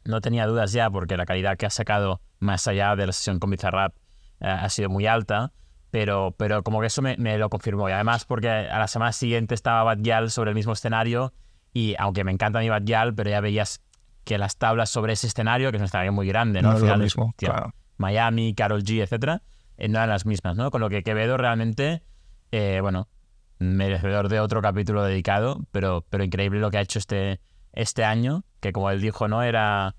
[0.04, 3.38] No tenía dudas ya porque la calidad que ha sacado más allá de la sesión
[3.38, 3.94] con Bizarrap
[4.40, 5.52] eh, ha sido muy alta,
[5.90, 7.88] pero, pero como que eso me, me lo confirmó.
[7.88, 11.32] Y además porque a la semana siguiente estaba Bad Gyal sobre el mismo escenario
[11.72, 13.82] y aunque me encanta mi Bad Gyal, pero ya veías
[14.24, 16.68] que las tablas sobre ese escenario, que es un escenario muy grande, ¿no?
[16.68, 17.74] No Al es lo final mismo, tío, claro.
[17.96, 19.42] Miami, Carol G, etcétera,
[19.78, 20.70] eh, no eran las mismas, ¿no?
[20.70, 22.02] Con lo que Quevedo realmente,
[22.52, 23.08] eh, bueno,
[23.58, 27.40] merecedor de otro capítulo dedicado, pero, pero increíble lo que ha hecho este,
[27.72, 29.42] este año, que como él dijo, ¿no?
[29.42, 29.94] Era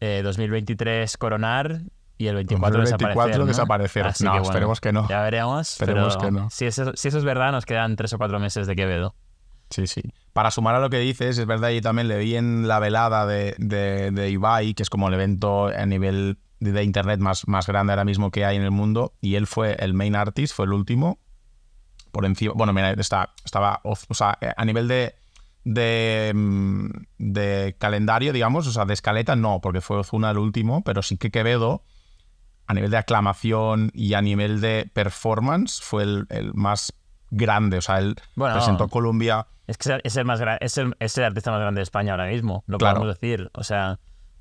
[0.00, 1.82] eh, 2023 coronar
[2.18, 3.40] y el 24 2024 desaparecer.
[3.40, 3.46] ¿no?
[3.46, 4.06] desaparecer.
[4.06, 5.08] Así No, esperemos que no.
[5.08, 5.72] Ya veremos.
[5.72, 6.50] Esperemos pero que no.
[6.50, 9.14] Si eso, si eso es verdad, nos quedan tres o cuatro meses de Quevedo.
[9.70, 10.02] Sí, sí.
[10.32, 13.26] Para sumar a lo que dices, es verdad, yo también le vi en la velada
[13.26, 17.48] de, de, de Ibai, que es como el evento a nivel de, de internet más,
[17.48, 20.54] más grande ahora mismo que hay en el mundo, y él fue el main artist,
[20.54, 21.18] fue el último.
[22.12, 25.14] Por encima, bueno, mira, está, estaba, o sea, a nivel de,
[25.64, 26.86] de, mm,
[27.18, 31.16] de calendario, digamos, o sea, de escaleta no, porque fue Ozuna el último, pero sí
[31.16, 31.82] que Quevedo,
[32.66, 36.92] a nivel de aclamación y a nivel de performance, fue el, el más
[37.30, 37.78] grande.
[37.78, 39.46] O sea, él Bueno, presentó Colombia.
[39.66, 42.26] Es que es el, más es el, es el artista más grande de España ahora
[42.26, 42.98] mismo, lo Claro.
[43.00, 43.50] podemos decir.
[43.54, 43.98] O sea,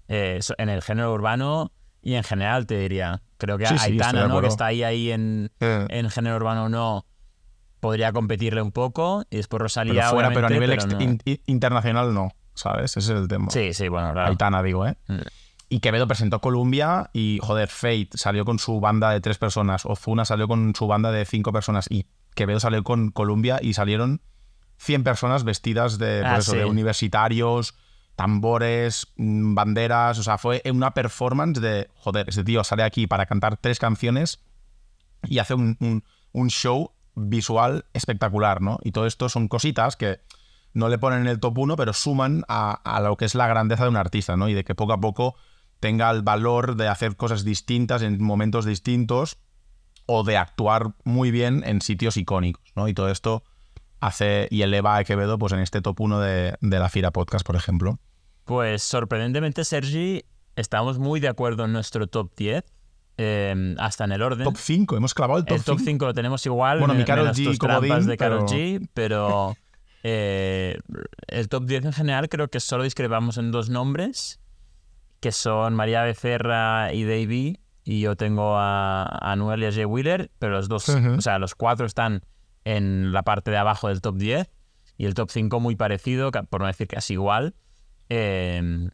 [0.08, 3.22] eh, en el género urbano y en general te diría.
[3.38, 4.42] Creo que Sí, Aitana, ¿no?
[4.42, 5.86] que está ahí, ahí en, Eh.
[5.90, 7.06] en género urbano no,
[7.82, 9.26] podría competirle un poco.
[9.30, 11.02] Y después Rosalía, pero fuera, pero a nivel pero no.
[11.02, 12.96] in- internacional no, ¿sabes?
[12.96, 13.50] Ese es el tema.
[13.52, 14.30] Sí, sí, bueno, claro.
[14.30, 14.96] Aitana, digo, ¿eh?
[15.08, 15.18] Mm.
[15.68, 20.24] Y Quevedo presentó Columbia y, joder, Fate salió con su banda de tres personas, Ozuna
[20.26, 24.22] salió con su banda de cinco personas y Quevedo salió con Columbia y salieron
[24.78, 26.58] 100 personas vestidas de, Ah, pues eso, sí.
[26.60, 27.74] de universitarios,
[28.26, 33.26] tambores, mm, banderas, o sea, fue una performance de, joder, este tío sale aquí para
[33.26, 34.42] cantar tres canciones
[35.24, 36.04] y hace un, un-
[36.34, 38.80] un show visual espectacular, ¿no?
[38.84, 40.20] Y todo esto son cositas que
[40.74, 43.84] no le ponen en el top 1, pero suman a, lo que es la grandeza
[43.84, 44.48] de un artista, ¿no?
[44.50, 45.36] Y de que poco a poco
[45.80, 49.38] tenga el valor de hacer cosas distintas en momentos distintos
[50.06, 52.88] o de actuar muy bien en sitios icónicos, ¿no?
[52.88, 53.44] Y todo esto
[54.00, 57.46] hace y eleva a Quevedo pues en este top 1 de, de la Fira Podcast,
[57.46, 58.00] por ejemplo.
[58.46, 62.64] Pues sorprendentemente, Sergi, estamos muy de acuerdo en nuestro top 10.
[63.24, 64.44] Eh, hasta en el orden.
[64.46, 65.90] Top 5, hemos clavado el top el top 5.
[65.92, 66.80] 5 lo tenemos igual.
[66.80, 69.56] Bueno, mi menos G comodín, de Karol pero- G, pero
[70.04, 70.78] eh,
[71.28, 74.40] el top 10 en general creo que solo discrepamos en dos nombres,
[75.20, 79.86] que son María Becerra y Davey, y yo tengo a, a Anuel y a Jay
[79.86, 81.14] Wheeler, pero los dos, Ujú.
[81.18, 82.24] o sea, los cuatro están
[82.64, 84.50] en la parte de abajo del top 10,
[84.98, 87.56] y el top 5 muy parecido, por no decir casi igual.
[88.10, 88.90] Eh,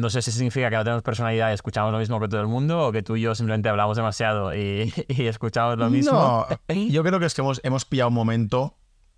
[0.00, 2.46] no sé si significa que no tenemos personalidad y escuchamos lo mismo que todo el
[2.48, 6.12] mundo, o que tú y yo simplemente hablamos demasiado y, y escuchamos lo mismo.
[6.12, 6.46] No,
[6.90, 8.76] yo creo que es que hemos, hemos pillado un momento,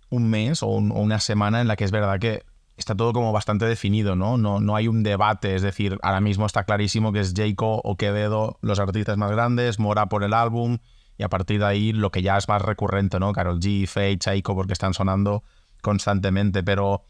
[0.09, 2.43] un mes o, un- o una semana en la que es verdad que
[2.77, 4.37] está todo como bastante definido, ¿no?
[4.37, 4.59] ¿no?
[4.59, 8.57] No hay un debate, es decir, ahora mismo está clarísimo que es Jayco o Quevedo
[8.61, 10.79] los artistas más grandes, Mora por el álbum
[11.15, 13.31] y a partir de ahí lo que ya es más recurrente, ¿no?
[13.31, 15.43] Carol G, Faye, Chaiko porque están sonando
[15.83, 17.03] constantemente, pero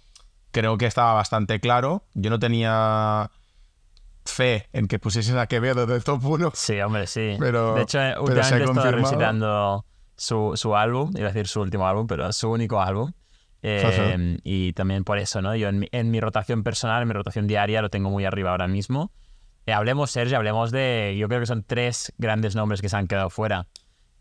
[0.51, 2.03] creo que estaba bastante claro.
[2.13, 3.31] Yo no tenía
[4.33, 6.51] fe en que pusiesen a Quevedo de top 1.
[6.53, 7.35] Sí, hombre, sí.
[7.39, 8.91] Pero- de hecho, últimamente he estado confirmado.
[8.91, 9.85] revisitando
[10.17, 13.11] su, su álbum, iba a decir su último álbum, pero su único álbum.
[13.61, 15.55] Eh, y también por eso, ¿no?
[15.55, 18.51] Yo en mi, en mi rotación personal, en mi rotación diaria, lo tengo muy arriba
[18.51, 19.11] ahora mismo.
[19.65, 21.15] Eh, hablemos, Sergio, hablemos de.
[21.17, 23.67] Yo creo que son tres grandes nombres que se han quedado fuera.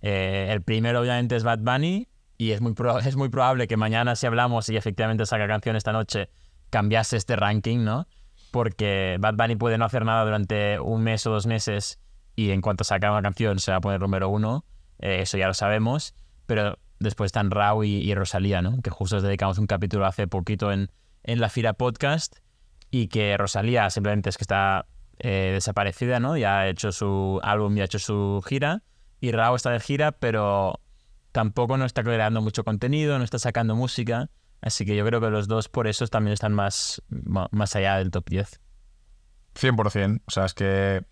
[0.00, 2.08] Eh, el primero, obviamente, es Bad Bunny.
[2.38, 5.74] Y es muy, pro- es muy probable que mañana, si hablamos y efectivamente saca canción
[5.76, 6.28] esta noche,
[6.70, 8.06] cambiase este ranking, ¿no?
[8.52, 11.98] Porque Bad Bunny puede no hacer nada durante un mes o dos meses
[12.36, 14.64] y en cuanto saca una canción se va a poner número uno.
[15.00, 16.14] Eh, eso ya lo sabemos.
[16.46, 18.80] Pero después están Rau y, y Rosalía, ¿no?
[18.80, 20.92] Que justo les dedicamos un capítulo hace poquito en,
[21.24, 22.36] en la Fira Podcast
[22.90, 24.86] y que Rosalía simplemente es que está
[25.18, 26.36] eh, desaparecida, ¿no?
[26.36, 28.82] Ya ha hecho su álbum, ya ha hecho su gira
[29.20, 30.80] y Rao está de gira, pero
[31.32, 34.28] tampoco no está creando mucho contenido, no está sacando música,
[34.62, 38.10] así que yo creo que los dos por eso también están más, más allá del
[38.10, 38.60] top 10.
[39.54, 40.22] 100%.
[40.24, 41.04] O sea, es que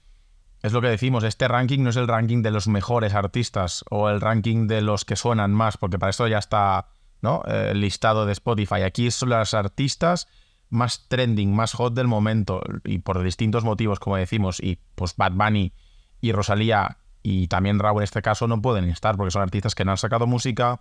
[0.62, 4.08] es lo que decimos, este ranking no es el ranking de los mejores artistas o
[4.08, 6.88] el ranking de los que suenan más, porque para esto ya está
[7.22, 7.42] ¿no?
[7.74, 8.82] Listado de Spotify.
[8.82, 10.28] Aquí son los artistas
[10.68, 15.32] más trending, más hot del momento y por distintos motivos, como decimos, y pues Bad
[15.32, 15.72] Bunny
[16.20, 19.84] y Rosalía y también Raúl en este caso no pueden estar porque son artistas que
[19.84, 20.80] no han sacado música,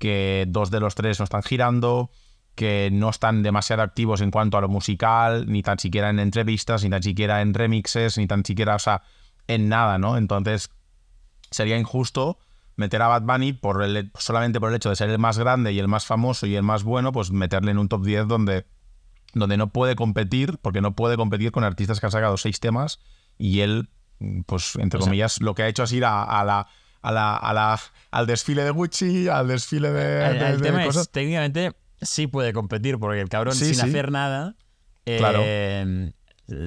[0.00, 2.10] que dos de los tres no están girando,
[2.56, 6.82] que no están demasiado activos en cuanto a lo musical, ni tan siquiera en entrevistas,
[6.82, 9.02] ni tan siquiera en remixes, ni tan siquiera, o sea,
[9.46, 10.16] en nada, ¿no?
[10.16, 10.70] Entonces,
[11.50, 12.38] sería injusto
[12.76, 15.72] meter a Bad Bunny por el, solamente por el hecho de ser el más grande
[15.72, 18.64] y el más famoso y el más bueno, pues meterle en un top 10 donde,
[19.34, 23.00] donde no puede competir, porque no puede competir con artistas que han sacado seis temas
[23.36, 23.90] y él,
[24.46, 26.68] pues, entre O sea- comillas, lo que ha hecho es ir a, a la...
[27.02, 27.80] A la, a la-
[28.10, 31.02] al desfile de Gucci, al desfile de, El, de- el de tema cosas.
[31.02, 31.72] es, técnicamente
[32.02, 33.80] sí puede competir, porque el cabrón Sí, sin sí.
[33.82, 34.54] hacer nada,
[35.04, 35.40] Claro.
[35.42, 36.12] eh,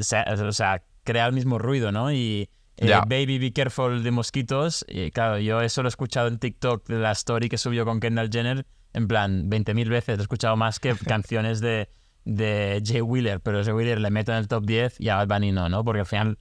[0.02, 2.12] se- o sea, crea el mismo ruido, ¿no?
[2.12, 3.02] Y eh, Ya.
[3.02, 6.98] Baby Be Careful de mosquitos, y claro, yo eso lo he escuchado en TikTok de
[6.98, 10.80] la story que subió con Kendall Jenner, en plan, 20.000 veces, lo he escuchado más
[10.80, 11.90] que canciones de,
[12.26, 15.28] de Jay Wheeler, pero Jay Wheeler le meto en el top 10 y a Bad
[15.28, 15.84] Bunny no, ¿no?
[15.84, 16.40] Porque al final,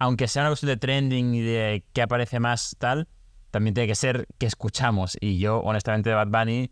[0.00, 3.06] aunque sea una cuestión de trending y de qué aparece más tal,
[3.50, 5.16] también tiene que ser que escuchamos.
[5.20, 6.70] Y yo, honestamente, de Bad Bunny,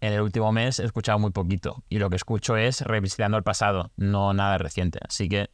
[0.00, 1.84] en el último mes he escuchado muy poquito.
[1.88, 4.98] Y lo que escucho es revisitando el pasado, no nada reciente.
[5.06, 5.50] Así que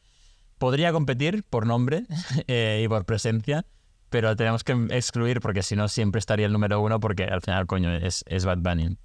[0.57, 2.03] podría competir por nombre
[2.47, 3.65] eh, y por presencia,
[4.09, 7.65] pero tenemos que excluir porque si no siempre estaría el número uno porque al final,
[7.65, 8.97] coño, es, es Bad Bunny.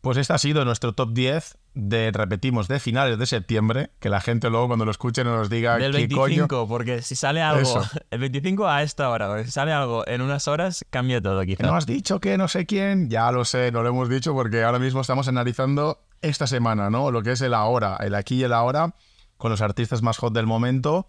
[0.00, 3.90] Pues este ha sido nuestro top 10 de, repetimos, de finales de septiembre.
[4.00, 6.68] Que la gente luego cuando lo escuche no nos diga Del qué 25, coño.
[6.68, 7.82] porque si sale algo, Eso.
[8.10, 11.64] el 25 a esta hora, porque si sale algo en unas horas, cambia todo quizá.
[11.64, 13.08] ¿No has dicho que no sé quién?
[13.08, 17.12] Ya lo sé, no lo hemos dicho porque ahora mismo estamos analizando esta semana, ¿no?
[17.12, 18.94] Lo que es el ahora, el aquí y el ahora,
[19.36, 21.06] con los artistas más hot del momento.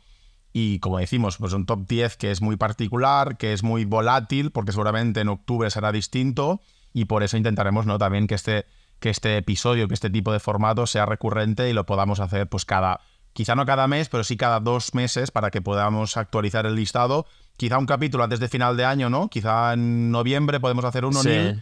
[0.54, 4.52] Y como decimos, pues un top 10 que es muy particular, que es muy volátil,
[4.52, 6.62] porque seguramente en octubre será distinto.
[6.94, 7.98] Y por eso intentaremos, ¿no?
[7.98, 8.66] También que este,
[9.00, 12.66] que este episodio, que este tipo de formato sea recurrente y lo podamos hacer, pues
[12.66, 13.00] cada.
[13.34, 17.26] Quizá no cada mes, pero sí cada dos meses para que podamos actualizar el listado.
[17.58, 19.30] Quizá un capítulo antes de final de año, ¿no?
[19.30, 21.54] Quizá en noviembre podemos hacer uno, Sí.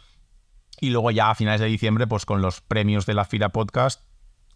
[0.79, 4.01] Y luego ya a finales de diciembre, pues con los premios de la Fira Podcast,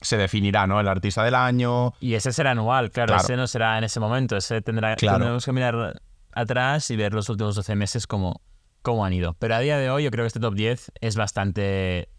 [0.01, 0.79] se definirá, ¿no?
[0.79, 1.93] El artista del año.
[1.99, 3.23] Y ese será anual, claro, Claro.
[3.23, 5.17] ese no será en ese momento, ese tendrá, Claro.
[5.17, 6.01] tendremos que mirar
[6.31, 8.41] atrás y ver los últimos 12 meses cómo,
[8.83, 9.33] cómo han ido.
[9.39, 12.09] Pero a día de hoy yo creo que este top 10 es bastante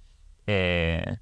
[0.46, 1.18] eh,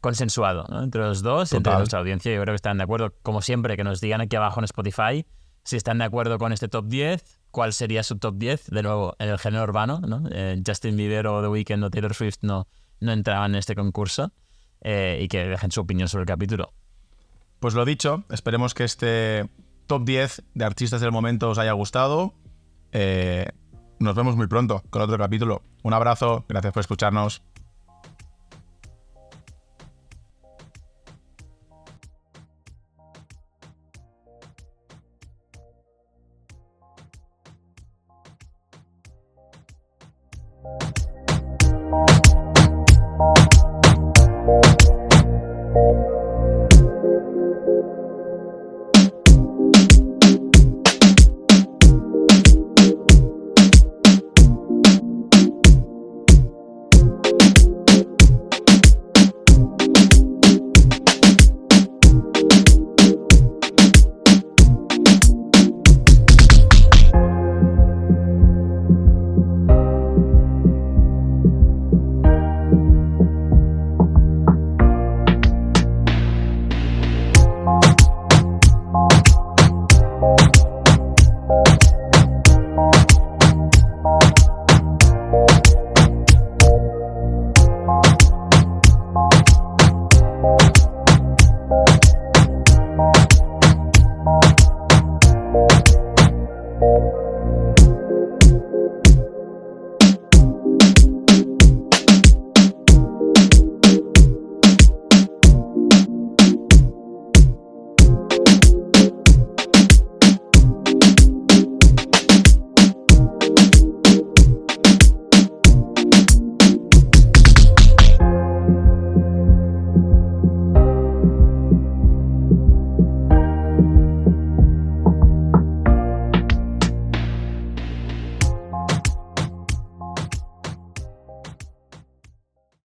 [0.00, 0.82] consensuado ¿no?
[0.82, 2.32] entre los dos, entre nuestra audiencia.
[2.34, 5.24] Yo creo que están de acuerdo, como siempre, que nos digan aquí abajo en Spotify
[5.68, 9.14] si están de acuerdo con este top 10, cuál sería su top 10, de nuevo,
[9.18, 10.22] en el género urbano, ¿no?
[10.30, 12.66] Eh, Justin Bieber o The Weeknd o Taylor Swift no,
[13.00, 14.32] no entraban en este concurso
[14.80, 16.72] eh, y que dejen su opinión sobre el capítulo.
[17.60, 19.46] Pues lo dicho, esperemos que este
[19.86, 22.32] top 10 de artistas del momento os haya gustado.
[22.92, 23.46] Eh,
[23.98, 25.60] nos vemos muy pronto con otro capítulo.
[25.82, 27.42] Un abrazo, gracias por escucharnos.